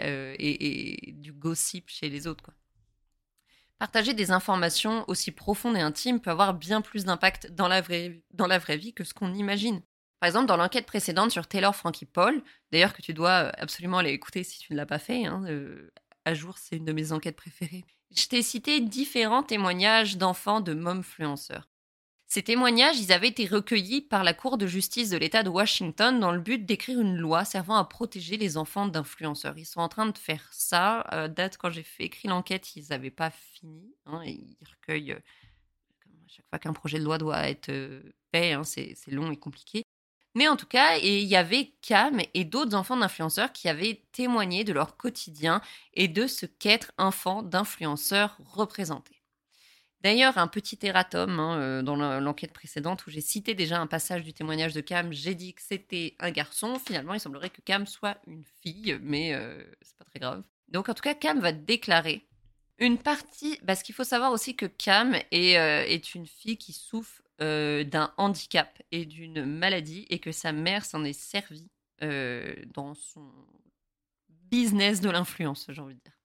euh, 0.00 0.34
et, 0.38 1.12
du 1.16 1.32
gossip 1.32 1.88
chez 1.88 2.08
les 2.08 2.26
autres. 2.26 2.44
Quoi. 2.44 2.54
Partager 3.78 4.14
des 4.14 4.30
informations 4.30 5.04
aussi 5.08 5.32
profondes 5.32 5.76
et 5.76 5.80
intimes 5.80 6.20
peut 6.20 6.30
avoir 6.30 6.54
bien 6.54 6.80
plus 6.80 7.04
d'impact 7.04 7.52
dans, 7.52 7.68
dans 8.32 8.46
la 8.46 8.58
vraie 8.58 8.76
vie 8.76 8.92
que 8.92 9.04
ce 9.04 9.14
qu'on 9.14 9.34
imagine. 9.34 9.82
Par 10.20 10.26
exemple, 10.26 10.46
dans 10.46 10.56
l'enquête 10.56 10.86
précédente 10.86 11.30
sur 11.30 11.46
Taylor 11.46 11.74
Frankie 11.76 12.06
Paul, 12.06 12.42
d'ailleurs 12.72 12.92
que 12.92 13.02
tu 13.02 13.14
dois 13.14 13.44
euh, 13.44 13.52
absolument 13.58 13.98
aller 13.98 14.10
écouter 14.10 14.42
si 14.42 14.58
tu 14.58 14.72
ne 14.72 14.76
l'as 14.76 14.86
pas 14.86 14.98
fait, 14.98 15.26
hein, 15.26 15.44
euh, 15.46 15.92
à 16.24 16.34
jour, 16.34 16.58
c'est 16.58 16.76
une 16.76 16.84
de 16.84 16.92
mes 16.92 17.12
enquêtes 17.12 17.36
préférées. 17.36 17.84
Je 18.14 18.26
t'ai 18.26 18.42
cité 18.42 18.80
différents 18.80 19.42
témoignages 19.42 20.16
d'enfants 20.16 20.60
de 20.60 20.74
momfluenceurs. 20.74 21.68
Ces 22.26 22.42
témoignages, 22.42 22.98
ils 23.00 23.12
avaient 23.12 23.28
été 23.28 23.46
recueillis 23.46 24.02
par 24.02 24.22
la 24.22 24.34
Cour 24.34 24.58
de 24.58 24.66
justice 24.66 25.08
de 25.08 25.16
l'État 25.16 25.42
de 25.42 25.48
Washington 25.48 26.20
dans 26.20 26.32
le 26.32 26.40
but 26.40 26.66
d'écrire 26.66 27.00
une 27.00 27.16
loi 27.16 27.46
servant 27.46 27.76
à 27.76 27.84
protéger 27.84 28.36
les 28.36 28.58
enfants 28.58 28.86
d'influenceurs. 28.86 29.56
Ils 29.56 29.64
sont 29.64 29.80
en 29.80 29.88
train 29.88 30.04
de 30.04 30.18
faire 30.18 30.46
ça. 30.52 31.06
Euh, 31.12 31.28
date 31.28 31.56
quand 31.56 31.70
j'ai 31.70 31.86
écrit 32.00 32.28
l'enquête, 32.28 32.76
ils 32.76 32.88
n'avaient 32.90 33.10
pas 33.10 33.30
fini. 33.30 33.94
Hein, 34.04 34.22
ils 34.26 34.58
recueillent 34.70 35.12
à 35.12 36.28
chaque 36.28 36.46
fois 36.50 36.58
qu'un 36.58 36.74
projet 36.74 36.98
de 36.98 37.04
loi 37.04 37.16
doit 37.16 37.48
être 37.48 37.70
euh, 37.70 38.02
fait, 38.34 38.52
hein, 38.52 38.64
c'est 38.64 38.94
long 39.06 39.32
et 39.32 39.36
compliqué. 39.38 39.84
Mais 40.34 40.48
en 40.48 40.56
tout 40.56 40.66
cas, 40.66 40.96
il 40.98 41.24
y 41.24 41.36
avait 41.36 41.72
Cam 41.82 42.20
et 42.34 42.44
d'autres 42.44 42.74
enfants 42.74 42.96
d'influenceurs 42.96 43.52
qui 43.52 43.68
avaient 43.68 44.04
témoigné 44.12 44.64
de 44.64 44.72
leur 44.72 44.96
quotidien 44.96 45.60
et 45.94 46.08
de 46.08 46.26
ce 46.26 46.46
qu'être 46.46 46.92
enfant 46.98 47.42
d'influenceurs 47.42 48.38
représentait. 48.44 49.18
D'ailleurs, 50.02 50.38
un 50.38 50.46
petit 50.46 50.78
erratum 50.82 51.40
hein, 51.40 51.58
euh, 51.58 51.82
dans 51.82 51.96
l'enquête 51.96 52.52
précédente 52.52 53.04
où 53.06 53.10
j'ai 53.10 53.20
cité 53.20 53.54
déjà 53.54 53.80
un 53.80 53.88
passage 53.88 54.22
du 54.22 54.32
témoignage 54.32 54.72
de 54.72 54.80
Cam, 54.80 55.12
j'ai 55.12 55.34
dit 55.34 55.54
que 55.54 55.62
c'était 55.62 56.14
un 56.20 56.30
garçon. 56.30 56.78
Finalement, 56.78 57.14
il 57.14 57.20
semblerait 57.20 57.50
que 57.50 57.60
Cam 57.62 57.84
soit 57.84 58.18
une 58.28 58.44
fille, 58.62 58.96
mais 59.02 59.34
euh, 59.34 59.60
c'est 59.82 59.96
pas 59.96 60.04
très 60.04 60.20
grave. 60.20 60.44
Donc, 60.68 60.88
en 60.88 60.94
tout 60.94 61.02
cas, 61.02 61.14
Cam 61.14 61.40
va 61.40 61.50
déclarer 61.50 62.24
une 62.78 62.98
partie. 62.98 63.58
Parce 63.66 63.82
qu'il 63.82 63.94
faut 63.94 64.04
savoir 64.04 64.30
aussi 64.30 64.54
que 64.54 64.66
Cam 64.66 65.16
est, 65.32 65.58
euh, 65.58 65.84
est 65.84 66.14
une 66.14 66.26
fille 66.26 66.58
qui 66.58 66.72
souffre 66.72 67.22
d'un 67.40 68.12
handicap 68.16 68.82
et 68.90 69.04
d'une 69.04 69.44
maladie 69.44 70.06
et 70.10 70.18
que 70.18 70.32
sa 70.32 70.52
mère 70.52 70.84
s'en 70.84 71.04
est 71.04 71.12
servie 71.12 71.70
dans 72.00 72.94
son 72.94 73.30
business 74.28 75.00
de 75.00 75.10
l'influence, 75.10 75.66
j'ai 75.68 75.80
envie 75.80 75.94
de 75.94 76.00
dire. 76.00 76.18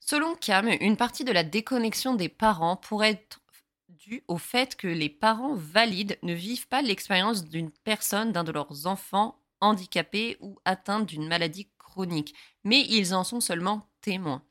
Selon 0.00 0.34
Cam, 0.34 0.68
une 0.80 0.96
partie 0.96 1.24
de 1.24 1.32
la 1.32 1.44
déconnexion 1.44 2.14
des 2.14 2.28
parents 2.28 2.76
pourrait 2.76 3.10
être 3.10 3.40
due 3.88 4.24
au 4.28 4.38
fait 4.38 4.76
que 4.76 4.88
les 4.88 5.08
parents 5.08 5.54
valides 5.54 6.18
ne 6.22 6.32
vivent 6.32 6.68
pas 6.68 6.82
l'expérience 6.82 7.44
d'une 7.44 7.70
personne, 7.70 8.32
d'un 8.32 8.44
de 8.44 8.52
leurs 8.52 8.86
enfants 8.86 9.40
handicapés 9.60 10.36
ou 10.40 10.58
atteints 10.64 11.00
d'une 11.00 11.28
maladie 11.28 11.68
chronique, 11.78 12.34
mais 12.64 12.80
ils 12.88 13.14
en 13.14 13.24
sont 13.24 13.40
seulement 13.40 13.88
témoins. 14.00 14.42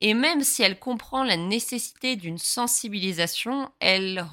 Et 0.00 0.14
même 0.14 0.42
si 0.44 0.62
elle 0.62 0.78
comprend 0.78 1.24
la 1.24 1.36
nécessité 1.36 2.16
d'une 2.16 2.38
sensibilisation, 2.38 3.70
elle, 3.80 4.24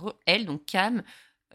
donc 0.45 0.65
Cam, 0.65 1.03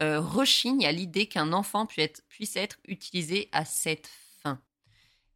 euh, 0.01 0.19
rechigne 0.19 0.85
à 0.85 0.91
l'idée 0.91 1.27
qu'un 1.27 1.53
enfant 1.53 1.85
puisse 1.85 2.03
être, 2.03 2.21
puisse 2.27 2.55
être 2.55 2.77
utilisé 2.87 3.49
à 3.51 3.65
cette 3.65 4.09
fin. 4.41 4.59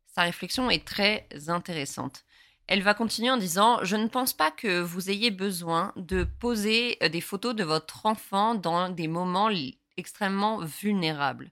Sa 0.08 0.24
réflexion 0.24 0.70
est 0.70 0.86
très 0.86 1.28
intéressante. 1.48 2.26
Elle 2.68 2.82
va 2.82 2.96
continuer 2.96 3.30
en 3.30 3.38
disant 3.38 3.80
Je 3.84 3.96
ne 3.96 4.08
pense 4.08 4.34
pas 4.34 4.52
que 4.52 4.82
vous 4.82 5.10
ayez 5.10 5.30
besoin 5.30 5.94
de 5.96 6.24
poser 6.24 6.98
euh, 7.04 7.10
des 7.10 7.22
photos 7.22 7.56
de 7.56 7.64
votre 7.64 8.06
enfant 8.06 8.56
dans 8.56 8.90
des 8.90 9.08
moments 9.08 9.50
extrêmement 9.98 10.60
vulnérables. 10.60 11.52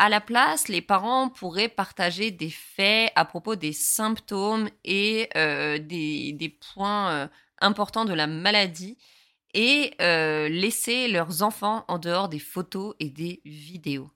À 0.00 0.08
la 0.08 0.20
place, 0.20 0.68
les 0.68 0.80
parents 0.80 1.28
pourraient 1.28 1.68
partager 1.68 2.30
des 2.30 2.50
faits 2.50 3.12
à 3.16 3.24
propos 3.24 3.56
des 3.56 3.72
symptômes 3.72 4.70
et 4.84 5.28
euh, 5.36 5.78
des, 5.78 6.58
points 6.72 7.10
euh, 7.10 7.28
importants 7.60 8.04
de 8.04 8.14
la 8.14 8.28
maladie 8.28 8.96
et 9.54 9.96
laisser 9.98 11.08
leurs 11.08 11.42
enfants 11.42 11.84
en 11.88 11.98
dehors 11.98 12.28
des 12.28 12.38
photos 12.38 12.94
et 13.00 13.08
des 13.08 13.40
vidéos. 13.44 14.10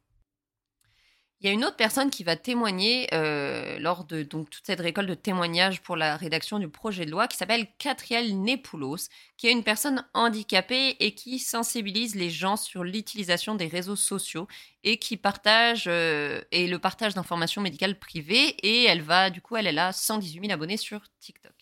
Il 1.42 1.48
y 1.48 1.50
a 1.50 1.54
une 1.54 1.64
autre 1.64 1.74
personne 1.74 2.08
qui 2.08 2.22
va 2.22 2.36
témoigner 2.36 3.08
euh, 3.12 3.76
lors 3.80 4.04
de 4.04 4.22
toute 4.22 4.60
cette 4.62 4.78
récolte 4.78 5.08
de 5.08 5.14
témoignages 5.14 5.82
pour 5.82 5.96
la 5.96 6.16
rédaction 6.16 6.60
du 6.60 6.68
projet 6.68 7.04
de 7.04 7.10
loi 7.10 7.26
qui 7.26 7.36
s'appelle 7.36 7.66
Catriel 7.78 8.40
Nepoulos, 8.40 9.08
qui 9.36 9.48
est 9.48 9.50
une 9.50 9.64
personne 9.64 10.06
handicapée 10.14 10.94
et 11.00 11.16
qui 11.16 11.40
sensibilise 11.40 12.14
les 12.14 12.30
gens 12.30 12.56
sur 12.56 12.84
l'utilisation 12.84 13.56
des 13.56 13.66
réseaux 13.66 13.96
sociaux 13.96 14.46
et 14.84 14.98
qui 14.98 15.16
partage 15.16 15.86
euh, 15.88 16.42
le 16.52 16.76
partage 16.76 17.14
d'informations 17.14 17.60
médicales 17.60 17.98
privées 17.98 18.54
et 18.62 18.84
elle 18.84 19.02
va 19.02 19.28
du 19.28 19.40
coup 19.40 19.56
elle, 19.56 19.66
elle 19.66 19.80
a 19.80 19.92
118 19.92 20.42
000 20.42 20.52
abonnés 20.52 20.76
sur 20.76 21.00
TikTok. 21.18 21.54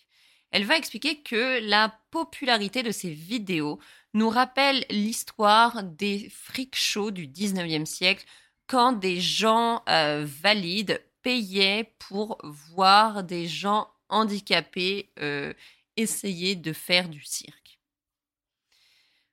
Elle 0.50 0.66
va 0.66 0.76
expliquer 0.76 1.22
que 1.22 1.66
la 1.66 1.98
popularité 2.10 2.82
de 2.82 2.90
ces 2.90 3.08
vidéos 3.08 3.78
nous 4.12 4.28
rappelle 4.28 4.84
l'histoire 4.90 5.82
des 5.84 6.28
freak 6.30 6.76
shows 6.76 7.12
du 7.12 7.28
19e 7.28 7.86
siècle 7.86 8.26
quand 8.70 8.92
des 8.92 9.20
gens 9.20 9.82
euh, 9.88 10.24
valides 10.24 11.02
payaient 11.22 11.92
pour 11.98 12.38
voir 12.44 13.24
des 13.24 13.48
gens 13.48 13.88
handicapés 14.08 15.10
euh, 15.18 15.52
essayer 15.96 16.54
de 16.54 16.72
faire 16.72 17.08
du 17.08 17.20
cirque. 17.24 17.80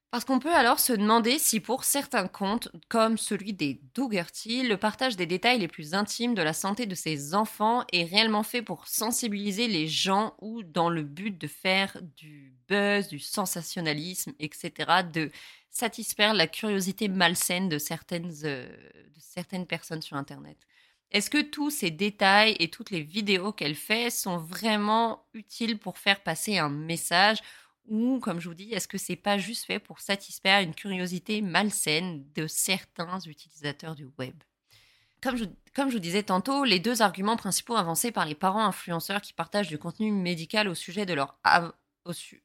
Parce 0.10 0.26
qu'on 0.26 0.39
peut 0.39 0.56
alors 0.56 0.80
se 0.80 0.93
demander 0.93 1.38
si 1.38 1.60
pour 1.60 1.84
certains 1.84 2.28
comptes, 2.28 2.69
comme 2.89 3.19
celui 3.19 3.54
des 3.54 3.80
Dougherty, 3.93 4.63
le 4.63 4.76
partage 4.76 5.17
des 5.17 5.28
détails 5.28 5.60
les 5.60 5.67
plus 5.67 5.93
intimes 5.93 6.34
de 6.34 6.41
la 6.41 6.54
santé 6.54 6.88
de 6.88 6.95
ses 6.95 7.36
enfants 7.36 7.84
est 7.93 8.06
réellement 8.06 8.41
fait 8.41 8.63
pour 8.63 8.88
sensibiliser 8.88 9.67
les 9.67 9.88
gens 9.88 10.34
ou 10.41 10.63
dans 10.63 10.89
le 10.89 11.04
but 11.04 11.38
de 11.38 11.47
faire 11.47 11.95
du 12.15 12.56
buzz, 12.67 13.08
du 13.10 13.19
sensationnalisme, 13.19 14.34
etc., 14.39 15.04
satisfaire 15.77 16.33
la 16.33 16.47
curiosité 16.47 17.07
malsaine 17.07 17.69
de 17.69 17.77
certaines, 17.77 18.33
euh, 18.43 18.67
de 18.67 19.19
certaines 19.19 19.67
personnes 19.67 20.01
sur 20.01 20.17
Internet. 20.17 20.57
Est-ce 21.11 21.29
que 21.29 21.41
tous 21.41 21.69
ces 21.69 21.91
détails 21.91 22.57
et 22.59 22.69
toutes 22.69 22.89
les 22.89 23.01
vidéos 23.01 23.53
qu'elle 23.53 23.75
fait 23.75 24.09
sont 24.09 24.37
vraiment 24.37 25.25
utiles 25.33 25.77
pour 25.77 25.97
faire 25.97 26.21
passer 26.21 26.57
un 26.57 26.69
message 26.69 27.37
ou, 27.87 28.19
comme 28.19 28.41
je 28.41 28.49
vous 28.49 28.55
dis, 28.55 28.73
est-ce 28.73 28.87
que 28.87 28.97
c'est 28.97 29.15
pas 29.15 29.37
juste 29.37 29.65
fait 29.65 29.79
pour 29.79 30.01
satisfaire 30.01 30.61
une 30.61 30.75
curiosité 30.75 31.41
malsaine 31.41 32.25
de 32.35 32.45
certains 32.45 33.19
utilisateurs 33.21 33.95
du 33.95 34.09
web? 34.19 34.35
Comme 35.21 35.37
je, 35.37 35.45
comme 35.73 35.89
je 35.89 35.93
vous 35.93 36.01
disais 36.01 36.23
tantôt, 36.23 36.65
les 36.65 36.79
deux 36.79 37.01
arguments 37.01 37.37
principaux 37.37 37.77
avancés 37.77 38.11
par 38.11 38.25
les 38.25 38.35
parents 38.35 38.65
influenceurs 38.65 39.21
qui 39.21 39.31
partagent 39.31 39.69
du 39.69 39.77
contenu 39.77 40.11
médical 40.11 40.67
au 40.67 40.75
sujet 40.75 41.05
de, 41.05 41.13
leur, 41.13 41.39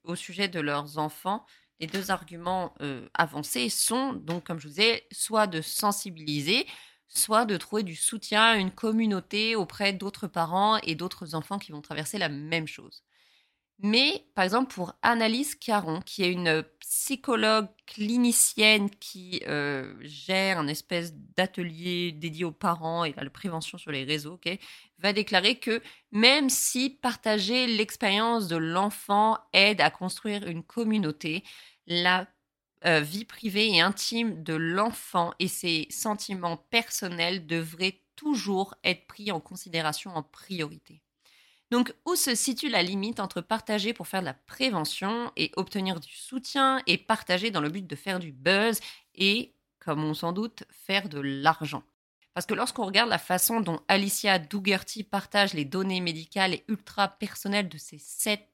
au 0.05 0.15
sujet 0.15 0.47
de 0.47 0.61
leurs 0.61 0.99
enfants 0.99 1.45
les 1.83 1.89
deux 1.89 2.13
arguments 2.13 2.73
euh, 2.81 3.09
avancés 3.13 3.69
sont 3.69 4.13
donc, 4.13 4.45
comme 4.45 4.61
je 4.61 4.69
vous 4.69 4.75
disais, 4.75 5.05
soit 5.11 5.49
de 5.49 5.61
sensibiliser, 5.61 6.65
soit 7.09 7.45
de 7.45 7.57
trouver 7.57 7.83
du 7.83 7.97
soutien 7.97 8.43
à 8.43 8.57
une 8.57 8.71
communauté 8.71 9.57
auprès 9.57 9.93
d'autres 9.93 10.29
parents 10.29 10.79
et 10.85 10.95
d'autres 10.95 11.35
enfants 11.35 11.59
qui 11.59 11.73
vont 11.73 11.83
traverser 11.83 12.19
la 12.19 12.29
même 12.29 12.69
chose. 12.69 13.03
Mais, 13.81 14.25
par 14.37 14.45
exemple, 14.45 14.73
pour 14.73 14.95
Annalise 15.03 15.57
Caron, 15.57 16.01
qui 16.03 16.23
est 16.23 16.31
une 16.31 16.65
psychologue 16.79 17.67
clinicienne 17.85 18.89
qui 18.89 19.43
euh, 19.49 19.93
gère 20.03 20.61
un 20.61 20.69
espèce 20.69 21.13
d'atelier 21.37 22.13
dédié 22.13 22.45
aux 22.45 22.53
parents 22.53 23.05
et 23.05 23.13
à 23.17 23.25
la 23.25 23.31
prévention 23.31 23.79
sur 23.79 23.91
les 23.91 24.05
réseaux, 24.05 24.39
va 24.99 25.13
déclarer 25.13 25.57
que 25.57 25.83
même 26.13 26.49
si 26.49 26.91
partager 26.91 27.67
l'expérience 27.67 28.47
de 28.47 28.57
l'enfant 28.57 29.39
aide 29.53 29.81
à 29.81 29.91
construire 29.91 30.47
une 30.47 30.63
communauté, 30.63 31.43
la 31.87 32.27
euh, 32.85 33.01
vie 33.01 33.25
privée 33.25 33.69
et 33.69 33.81
intime 33.81 34.43
de 34.43 34.55
l'enfant 34.55 35.33
et 35.39 35.49
ses 35.49 35.87
sentiments 35.91 36.57
personnels 36.57 37.47
devraient 37.47 38.01
toujours 38.17 38.75
être 38.85 39.07
pris 39.07 39.31
en 39.31 39.41
considération 39.41 40.15
en 40.17 40.23
priorité. 40.23 41.01
Donc, 41.71 41.95
où 42.05 42.17
se 42.17 42.35
situe 42.35 42.69
la 42.69 42.83
limite 42.83 43.19
entre 43.19 43.41
partager 43.41 43.95
pour 43.95 44.07
faire 44.07 44.21
de 44.21 44.27
la 44.27 44.35
prévention 44.35 45.33
et 45.37 45.53
obtenir 45.57 46.01
du 46.01 46.13
soutien 46.13 46.83
et 46.87 46.99
partager 46.99 47.51
dans 47.51 47.63
le 47.63 47.71
but 47.71 47.87
de 47.87 47.97
faire 47.97 48.19
du 48.19 48.31
buzz 48.31 48.81
et, 49.15 49.55
comme 49.79 50.05
on 50.05 50.13
s'en 50.13 50.33
doute, 50.33 50.65
faire 50.71 51.09
de 51.09 51.19
l'argent? 51.21 51.83
Parce 52.35 52.47
que 52.47 52.55
lorsqu'on 52.55 52.85
regarde 52.85 53.09
la 53.09 53.19
façon 53.19 53.61
dont 53.61 53.81
Alicia 53.89 54.39
Dougherty 54.39 55.05
partage 55.05 55.55
les 55.55 55.65
données 55.65 56.01
médicales 56.01 56.55
et 56.55 56.65
ultra 56.69 57.09
personnelles 57.09 57.69
de 57.69 57.79
ses 57.79 57.99
sept, 57.99 58.49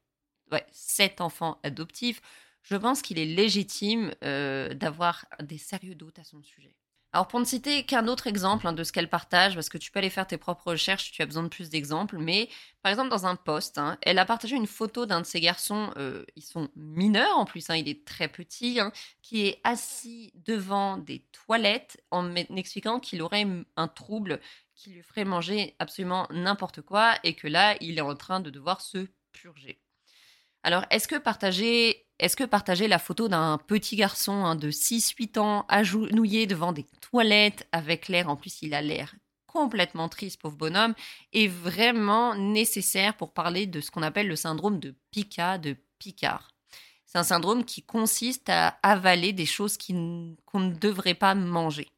sept 0.71 1.21
enfants 1.21 1.59
adoptifs, 1.63 2.21
je 2.69 2.77
pense 2.77 3.01
qu'il 3.01 3.19
est 3.19 3.25
légitime 3.25 4.13
euh, 4.23 4.75
d'avoir 4.75 5.25
des 5.43 5.59
sérieux 5.59 5.95
doutes 5.95 6.19
à 6.19 6.25
son 6.25 6.43
sujet. 6.43 6.77
Alors 7.15 7.27
pour 7.27 7.41
ne 7.41 7.47
citer 7.47 7.85
qu'un 7.85 8.07
autre 8.07 8.27
exemple 8.27 8.67
hein, 8.67 8.75
de 8.75 8.85
ce 8.85 8.93
qu'elle 8.93 9.09
partage, 9.09 9.55
parce 9.55 9.71
que 9.71 9.79
tu 9.79 9.91
peux 9.91 9.99
aller 9.99 10.11
faire 10.11 10.27
tes 10.27 10.37
propres 10.37 10.73
recherches 10.73 11.11
tu 11.11 11.23
as 11.23 11.27
besoin 11.27 11.43
de 11.43 11.49
plus 11.49 11.71
d'exemples, 11.71 12.19
mais 12.19 12.51
par 12.83 12.91
exemple 12.91 13.09
dans 13.09 13.25
un 13.25 13.37
post, 13.37 13.79
hein, 13.79 13.97
elle 14.03 14.19
a 14.19 14.27
partagé 14.27 14.57
une 14.57 14.67
photo 14.67 15.07
d'un 15.07 15.23
de 15.23 15.27
ses 15.27 15.41
garçons, 15.41 15.91
euh, 15.97 16.27
ils 16.37 16.45
sont 16.45 16.69
mineurs 16.77 17.39
en 17.39 17.47
plus, 17.47 17.71
hein, 17.71 17.77
il 17.77 17.89
est 17.89 18.05
très 18.05 18.29
petit, 18.29 18.79
qui 19.23 19.47
est 19.47 19.59
assis 19.65 20.31
devant 20.35 20.99
des 20.99 21.21
toilettes 21.33 22.05
en 22.11 22.35
expliquant 22.35 23.01
qu'il 23.01 23.23
aurait 23.23 23.47
un 23.77 23.89
trouble 23.89 24.41
qui 24.75 24.91
lui 24.91 25.03
ferait 25.03 25.25
manger 25.25 25.75
absolument 25.79 26.27
n'importe 26.31 26.83
quoi 26.83 27.15
et 27.25 27.33
que 27.33 27.49
là 27.49 27.79
il 27.81 27.97
est 27.97 28.03
en 28.03 28.15
train 28.15 28.41
de 28.41 28.51
devoir 28.51 28.83
se 28.83 29.07
purger. 29.33 29.81
Alors 30.69 30.85
est-ce 30.91 31.09
que 31.09 31.15
partager 32.45 32.89
la 32.89 32.99
photo 32.99 33.29
d'un 33.29 33.57
petit 33.57 33.97
garçon 33.97 34.45
hein, 34.45 34.55
de 34.55 34.71
6-8 34.71 35.39
ans 35.39 35.65
agenouillé 35.67 36.47
devant 36.47 36.73
des 36.73 36.85
toilettes 37.01 37.67
avec 37.73 38.09
l'air, 38.09 38.29
en 38.29 38.37
plus 38.37 38.61
il 38.61 38.75
a 38.75 38.83
l'air 38.83 39.15
complètement 39.47 40.11
triste, 40.11 40.43
pauvre 40.43 40.59
bonhomme, 40.59 40.93
est 41.33 41.49
vraiment 41.49 42.35
nécessaire 42.35 43.17
pour 43.17 43.33
parler 43.33 43.65
de 43.65 43.81
ce 43.81 43.91
qu'on 43.91 44.03
appelle 44.03 44.29
le 44.29 44.37
syndrome 44.37 44.79
de 44.79 44.95
Pika, 45.11 45.57
de 45.57 45.75
Picard? 45.99 46.51
C'est 47.07 47.17
un 47.17 47.25
syndrome 47.25 47.65
qui 47.65 47.83
consiste 47.83 48.51
à 48.51 48.77
avaler 48.83 49.33
des 49.33 49.47
choses 49.47 49.79
qu'on 49.79 50.61
ne 50.61 50.75
devrait 50.75 51.15
pas 51.15 51.35
manger. 51.35 51.89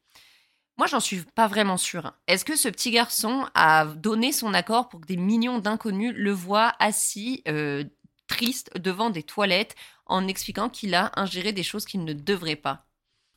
Moi, 0.77 0.87
j'en 0.87 1.01
suis 1.01 1.23
pas 1.35 1.47
vraiment 1.47 1.75
sûre. 1.75 2.13
Est-ce 2.27 2.45
que 2.45 2.55
ce 2.55 2.69
petit 2.69 2.91
garçon 2.91 3.45
a 3.53 3.85
donné 3.85 4.31
son 4.31 4.53
accord 4.53 4.87
pour 4.87 5.01
que 5.01 5.07
des 5.07 5.17
millions 5.17 5.59
d'inconnus 5.59 6.13
le 6.15 6.31
voient 6.31 6.73
assis, 6.79 7.43
euh, 7.49 7.83
triste, 8.31 8.71
devant 8.79 9.09
des 9.09 9.23
toilettes, 9.23 9.75
en 10.05 10.27
expliquant 10.27 10.69
qu'il 10.69 10.95
a 10.95 11.11
ingéré 11.17 11.51
des 11.51 11.63
choses 11.63 11.85
qu'il 11.85 12.05
ne 12.05 12.13
devrait 12.13 12.55
pas 12.55 12.87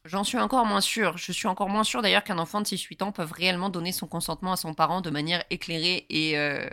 J'en 0.04 0.22
suis 0.22 0.38
encore 0.38 0.66
moins 0.66 0.82
sûre. 0.82 1.16
Je 1.16 1.32
suis 1.32 1.48
encore 1.48 1.70
moins 1.70 1.82
sûre 1.82 2.02
d'ailleurs 2.02 2.24
qu'un 2.24 2.38
enfant 2.38 2.60
de 2.60 2.66
6-8 2.66 3.02
ans 3.04 3.12
peut 3.12 3.26
réellement 3.30 3.70
donner 3.70 3.90
son 3.90 4.06
consentement 4.06 4.52
à 4.52 4.56
son 4.56 4.74
parent 4.74 5.00
de 5.00 5.08
manière 5.08 5.42
éclairée 5.48 6.04
et 6.10 6.36
euh, 6.36 6.68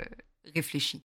réfléchie. 0.53 1.01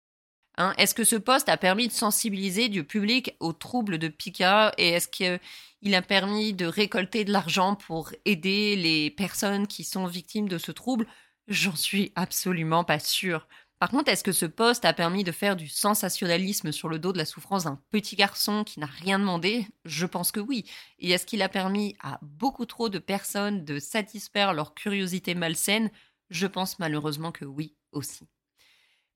Hein, 0.57 0.73
est-ce 0.77 0.95
que 0.95 1.03
ce 1.03 1.17
poste 1.17 1.49
a 1.49 1.57
permis 1.57 1.87
de 1.87 1.93
sensibiliser 1.93 2.69
du 2.69 2.85
public 2.85 3.35
aux 3.41 3.51
troubles 3.51 3.97
de 3.97 4.07
Pika 4.07 4.71
et 4.77 4.89
est-ce 4.91 5.09
qu'il 5.09 5.95
a 5.95 6.01
permis 6.01 6.53
de 6.53 6.65
récolter 6.65 7.25
de 7.25 7.33
l'argent 7.33 7.75
pour 7.75 8.11
aider 8.23 8.77
les 8.77 9.11
personnes 9.11 9.67
qui 9.67 9.83
sont 9.83 10.05
victimes 10.05 10.47
de 10.47 10.57
ce 10.57 10.71
trouble? 10.71 11.07
J'en 11.49 11.75
suis 11.75 12.13
absolument 12.15 12.85
pas 12.85 12.99
sûre. 12.99 13.47
Par 13.83 13.89
contre, 13.89 14.09
est-ce 14.09 14.23
que 14.23 14.31
ce 14.31 14.45
poste 14.45 14.85
a 14.85 14.93
permis 14.93 15.25
de 15.25 15.33
faire 15.33 15.57
du 15.57 15.67
sensationnalisme 15.67 16.71
sur 16.71 16.87
le 16.87 16.99
dos 16.99 17.11
de 17.11 17.17
la 17.17 17.25
souffrance 17.25 17.65
d'un 17.65 17.81
petit 17.89 18.15
garçon 18.15 18.63
qui 18.63 18.79
n'a 18.79 18.85
rien 18.85 19.19
demandé? 19.19 19.67
Je 19.83 20.05
pense 20.05 20.31
que 20.31 20.39
oui. 20.39 20.63
Et 20.99 21.11
est-ce 21.11 21.25
qu'il 21.25 21.41
a 21.41 21.49
permis 21.49 21.93
à 22.01 22.17
beaucoup 22.21 22.65
trop 22.65 22.87
de 22.87 22.97
personnes 22.97 23.65
de 23.65 23.79
satisfaire 23.79 24.53
leur 24.53 24.73
curiosité 24.73 25.35
malsaine? 25.35 25.91
Je 26.29 26.47
pense 26.47 26.79
malheureusement 26.79 27.33
que 27.33 27.43
oui 27.43 27.75
aussi. 27.91 28.25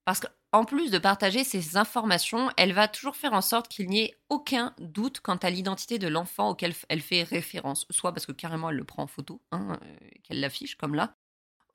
Parce 0.04 0.20
qu'en 0.20 0.66
plus 0.66 0.92
de 0.92 0.98
partager 0.98 1.46
ces 1.46 1.78
informations, 1.78 2.52
elle 2.58 2.74
va 2.74 2.90
toujours 2.90 3.16
faire 3.16 3.32
en 3.32 3.42
sorte 3.42 3.70
qu'il 3.70 3.88
n'y 3.88 4.02
ait 4.02 4.18
aucun 4.28 4.76
doute 4.80 5.22
quant 5.22 5.38
à 5.38 5.50
l'identité 5.50 5.98
de 5.98 6.10
l'enfant 6.10 6.50
auquel 6.50 6.74
elle 6.90 7.00
fait 7.00 7.24
référence, 7.24 7.86
soit 7.90 8.12
parce 8.12 8.26
que 8.26 8.34
carrément 8.34 8.70
elle 8.70 8.76
le 8.76 8.84
prend 8.84 9.04
en 9.04 9.08
photo, 9.08 9.42
hein, 9.54 9.80
euh, 9.82 10.10
qu'elle 10.24 10.42
l'affiche 10.42 10.76
comme 10.76 10.94
là, 10.94 11.16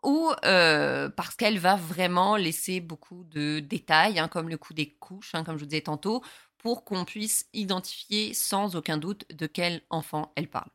ou 0.02 0.30
euh, 0.44 1.08
parce 1.10 1.34
qu'elle 1.34 1.58
va 1.58 1.76
vraiment 1.76 2.36
laisser 2.36 2.80
beaucoup 2.80 3.24
de 3.24 3.60
détails, 3.60 4.18
hein, 4.18 4.28
comme 4.28 4.48
le 4.48 4.58
coup 4.58 4.74
des 4.74 4.90
couches, 4.94 5.34
hein, 5.34 5.44
comme 5.44 5.56
je 5.56 5.60
vous 5.62 5.68
disais 5.68 5.82
tantôt, 5.82 6.22
pour 6.58 6.84
qu'on 6.84 7.04
puisse 7.04 7.46
identifier 7.52 8.34
sans 8.34 8.76
aucun 8.76 8.96
doute 8.98 9.24
de 9.32 9.46
quel 9.46 9.82
enfant 9.90 10.32
elle 10.36 10.48
parle. 10.48 10.70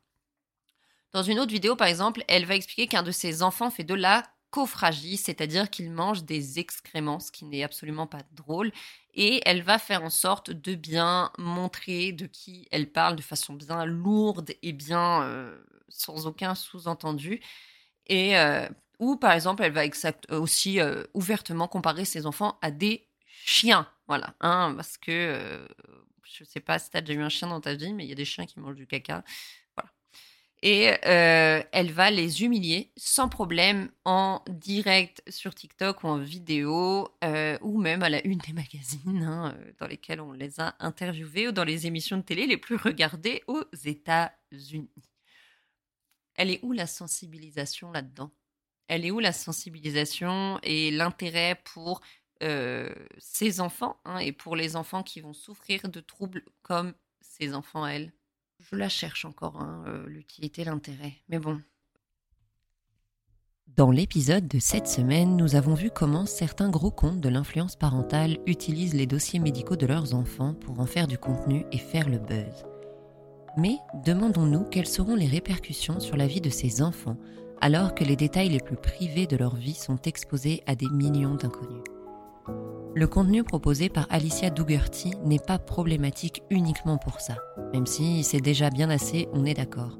Dans 1.14 1.24
une 1.24 1.40
autre 1.40 1.52
vidéo, 1.52 1.76
par 1.76 1.88
exemple, 1.88 2.24
elle 2.28 2.46
va 2.46 2.56
expliquer 2.56 2.88
qu'un 2.88 3.04
de 3.04 3.12
ses 3.12 3.42
enfants 3.42 3.72
fait 3.72 3.84
de 3.84 3.94
la 3.94 4.24
cophagie, 4.50 5.18
c'est-à-dire 5.18 5.70
qu'il 5.70 5.92
mange 5.92 6.24
des 6.24 6.60
excréments, 6.60 7.20
ce 7.20 7.32
qui 7.32 7.46
n'est 7.46 7.64
absolument 7.64 8.08
pas 8.08 8.24
drôle. 8.32 8.72
Et 9.14 9.42
elle 9.46 9.62
va 9.62 9.80
faire 9.80 10.04
en 10.04 10.10
sorte 10.10 10.52
de 10.52 10.76
bien 10.76 11.32
montrer 11.38 12.12
de 12.12 12.28
qui 12.28 12.68
elle 12.72 12.92
parle 12.92 13.16
de 13.16 13.22
façon 13.22 13.54
bien 13.54 13.86
lourde 13.86 14.54
et 14.62 14.74
bien 14.74 15.24
euh, 15.24 15.58
sans 15.90 16.28
aucun 16.28 16.56
sous-entendu. 16.56 17.42
Et 18.08 18.38
euh, 18.38 18.68
ou 19.00 19.18
par 19.18 19.32
exemple, 19.32 19.64
elle 19.64 19.72
va 19.72 19.86
exact, 19.86 20.32
aussi 20.32 20.80
euh, 20.80 21.04
ouvertement 21.14 21.68
comparer 21.68 22.06
ses 22.06 22.26
enfants 22.26 22.58
à 22.62 22.72
des 22.72 23.08
chiens. 23.46 23.88
Voilà, 24.08 24.36
hein, 24.42 24.74
parce 24.76 24.98
que 24.98 25.68
je 26.24 26.44
sais 26.44 26.60
pas 26.60 26.80
si 26.80 26.90
tu 26.90 26.98
as 26.98 27.02
déjà 27.02 27.20
eu 27.20 27.24
un 27.24 27.30
chien 27.30 27.48
dans 27.48 27.62
ta 27.62 27.76
vie, 27.76 27.94
mais 27.94 28.06
il 28.06 28.10
y 28.10 28.14
a 28.14 28.16
des 28.16 28.26
chiens 28.26 28.46
qui 28.46 28.60
mangent 28.60 28.76
du 28.76 28.88
caca 28.88 29.24
et 30.64 30.90
euh, 31.06 31.62
elle 31.72 31.92
va 31.92 32.10
les 32.10 32.44
humilier 32.44 32.92
sans 32.98 33.30
problème 33.30 33.92
en 34.06 34.44
direct 34.50 35.22
sur 35.30 35.54
TikTok 35.54 36.04
ou 36.04 36.08
en 36.08 36.18
vidéo 36.18 37.10
euh, 37.24 37.58
ou 37.62 37.80
même 37.80 38.02
à 38.02 38.10
la 38.10 38.26
une 38.26 38.40
des 38.40 38.54
magazines 38.54 39.24
hein, 39.24 39.56
euh, 39.56 39.72
dans 39.80 39.88
lesquels 39.88 40.20
on 40.20 40.32
les 40.32 40.60
a 40.60 40.76
interviewés 40.80 41.48
ou 41.48 41.52
dans 41.52 41.64
les 41.64 41.86
émissions 41.86 42.18
de 42.18 42.24
télé 42.24 42.48
les 42.48 42.58
plus 42.58 42.76
regardées 42.76 43.44
aux 43.48 43.64
États-Unis. 43.86 44.90
Elle 46.36 46.52
est 46.52 46.60
où 46.64 46.72
la 46.72 46.88
sensibilisation 46.88 47.92
là-dedans? 47.92 48.32
Elle 48.88 49.06
est 49.06 49.12
où 49.12 49.20
la 49.20 49.34
sensibilisation 49.34 50.60
et 50.64 50.92
l'intérêt 50.92 51.60
pour 51.74 52.02
ces 53.18 53.60
enfants 53.60 54.00
hein, 54.06 54.20
et 54.20 54.32
pour 54.32 54.56
les 54.56 54.76
enfants 54.76 55.02
qui 55.02 55.22
vont 55.22 55.34
souffrir 55.34 55.90
de 55.90 56.00
troubles 56.00 56.44
comme 56.62 56.94
ces 57.22 57.54
enfants 57.56 57.84
à 57.84 57.92
elle? 57.92 58.14
Je 58.60 58.76
la 58.76 58.90
cherche 58.90 59.26
encore, 59.26 59.62
hein, 59.62 59.84
euh, 59.88 60.06
l'utilité, 60.08 60.64
l'intérêt. 60.64 61.14
Mais 61.30 61.40
bon. 61.40 61.62
Dans 63.68 63.92
l'épisode 63.92 64.48
de 64.48 64.60
cette 64.60 64.88
semaine, 64.88 65.38
nous 65.38 65.56
avons 65.56 65.76
vu 65.76 65.92
comment 65.92 66.26
certains 66.26 66.70
gros 66.70 66.90
comptes 66.90 67.22
de 67.22 67.30
l'influence 67.30 67.76
parentale 67.76 68.40
utilisent 68.48 68.96
les 68.96 69.06
dossiers 69.06 69.40
médicaux 69.40 69.76
de 69.76 69.86
leurs 69.86 70.16
enfants 70.16 70.54
pour 70.56 70.80
en 70.80 70.86
faire 70.86 71.08
du 71.08 71.18
contenu 71.18 71.66
et 71.72 71.78
faire 71.78 72.10
le 72.10 72.18
buzz. 72.18 72.66
Mais 73.58 73.78
demandons-nous 74.06 74.64
quelles 74.66 74.88
seront 74.88 75.16
les 75.16 75.28
répercussions 75.28 76.00
sur 76.00 76.18
la 76.18 76.28
vie 76.28 76.42
de 76.42 76.50
ces 76.50 76.82
enfants 76.82 77.18
alors 77.62 77.96
que 77.96 78.04
les 78.04 78.16
détails 78.16 78.50
les 78.50 78.60
plus 78.60 78.76
privés 78.76 79.28
de 79.28 79.38
leur 79.38 79.56
vie 79.56 79.74
sont 79.74 80.00
exposés 80.04 80.64
à 80.68 80.76
des 80.76 80.90
millions 80.90 81.36
d'inconnus. 81.36 81.84
Le 82.96 83.08
contenu 83.08 83.44
proposé 83.44 83.90
par 83.90 84.08
Alicia 84.10 84.50
Dougherty 84.50 85.12
n'est 85.24 85.40
pas 85.40 85.60
problématique 85.60 86.42
uniquement 86.50 86.98
pour 86.98 87.22
ça, 87.22 87.36
même 87.74 87.86
si 87.86 88.24
c'est 88.24 88.42
déjà 88.42 88.70
bien 88.70 88.90
assez, 88.90 89.28
on 89.34 89.46
est 89.46 89.54
d'accord. 89.54 90.00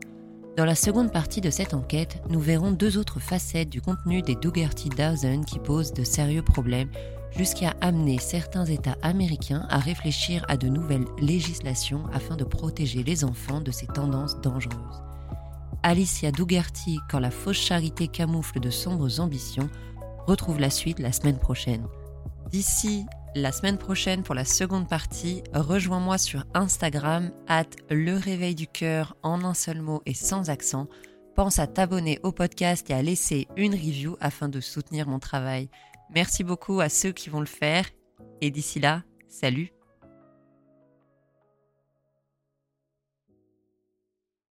Dans 0.58 0.66
la 0.66 0.74
seconde 0.74 1.12
partie 1.12 1.40
de 1.40 1.52
cette 1.52 1.76
enquête, 1.76 2.20
nous 2.30 2.40
verrons 2.40 2.72
deux 2.72 2.98
autres 2.98 3.20
facettes 3.20 3.70
du 3.70 3.82
contenu 3.82 4.24
des 4.24 4.34
Dougherty 4.34 4.90
Dozen 4.90 5.46
qui 5.46 5.60
posent 5.60 5.94
de 5.94 6.04
sérieux 6.04 6.42
problèmes 6.42 6.90
jusqu'à 7.30 7.76
amener 7.82 8.18
certains 8.18 8.66
États 8.66 8.98
américains 9.04 9.68
à 9.70 9.78
réfléchir 9.78 10.44
à 10.48 10.58
de 10.58 10.68
nouvelles 10.68 11.06
législations 11.22 12.06
afin 12.12 12.36
de 12.36 12.44
protéger 12.44 13.04
les 13.04 13.24
enfants 13.24 13.62
de 13.62 13.70
ces 13.70 13.86
tendances 13.86 14.42
dangereuses. 14.42 15.07
Alicia 15.88 16.34
Dougherty, 16.34 17.00
quand 17.10 17.20
la 17.20 17.32
fausse 17.32 17.62
charité 17.62 18.10
camoufle 18.10 18.60
de 18.60 18.70
sombres 18.70 19.22
ambitions, 19.22 19.70
retrouve 20.26 20.60
la 20.60 20.70
suite 20.70 21.00
la 21.00 21.14
semaine 21.14 21.40
prochaine. 21.40 21.88
D'ici 22.52 23.06
la 23.36 23.54
semaine 23.54 23.78
prochaine 23.78 24.22
pour 24.22 24.36
la 24.36 24.44
seconde 24.44 24.90
partie, 24.90 25.44
rejoins-moi 25.54 26.18
sur 26.18 26.44
Instagram, 26.54 27.32
at 27.48 27.68
le 27.90 28.18
réveil 28.18 28.54
du 28.54 28.68
cœur 28.68 29.16
en 29.24 29.46
un 29.46 29.54
seul 29.54 29.82
mot 29.82 30.02
et 30.06 30.14
sans 30.14 30.50
accent. 30.50 30.88
Pense 31.38 31.58
à 31.58 31.68
t'abonner 31.68 32.20
au 32.22 32.34
podcast 32.34 32.90
et 32.90 32.94
à 32.94 33.02
laisser 33.02 33.48
une 33.56 33.74
review 33.74 34.18
afin 34.20 34.50
de 34.50 34.60
soutenir 34.60 35.08
mon 35.08 35.20
travail. 35.20 35.70
Merci 36.14 36.44
beaucoup 36.44 36.82
à 36.82 36.90
ceux 36.90 37.14
qui 37.14 37.30
vont 37.30 37.40
le 37.40 37.46
faire. 37.46 37.86
Et 38.42 38.52
d'ici 38.52 38.82
là, 38.82 39.04
salut 39.30 39.72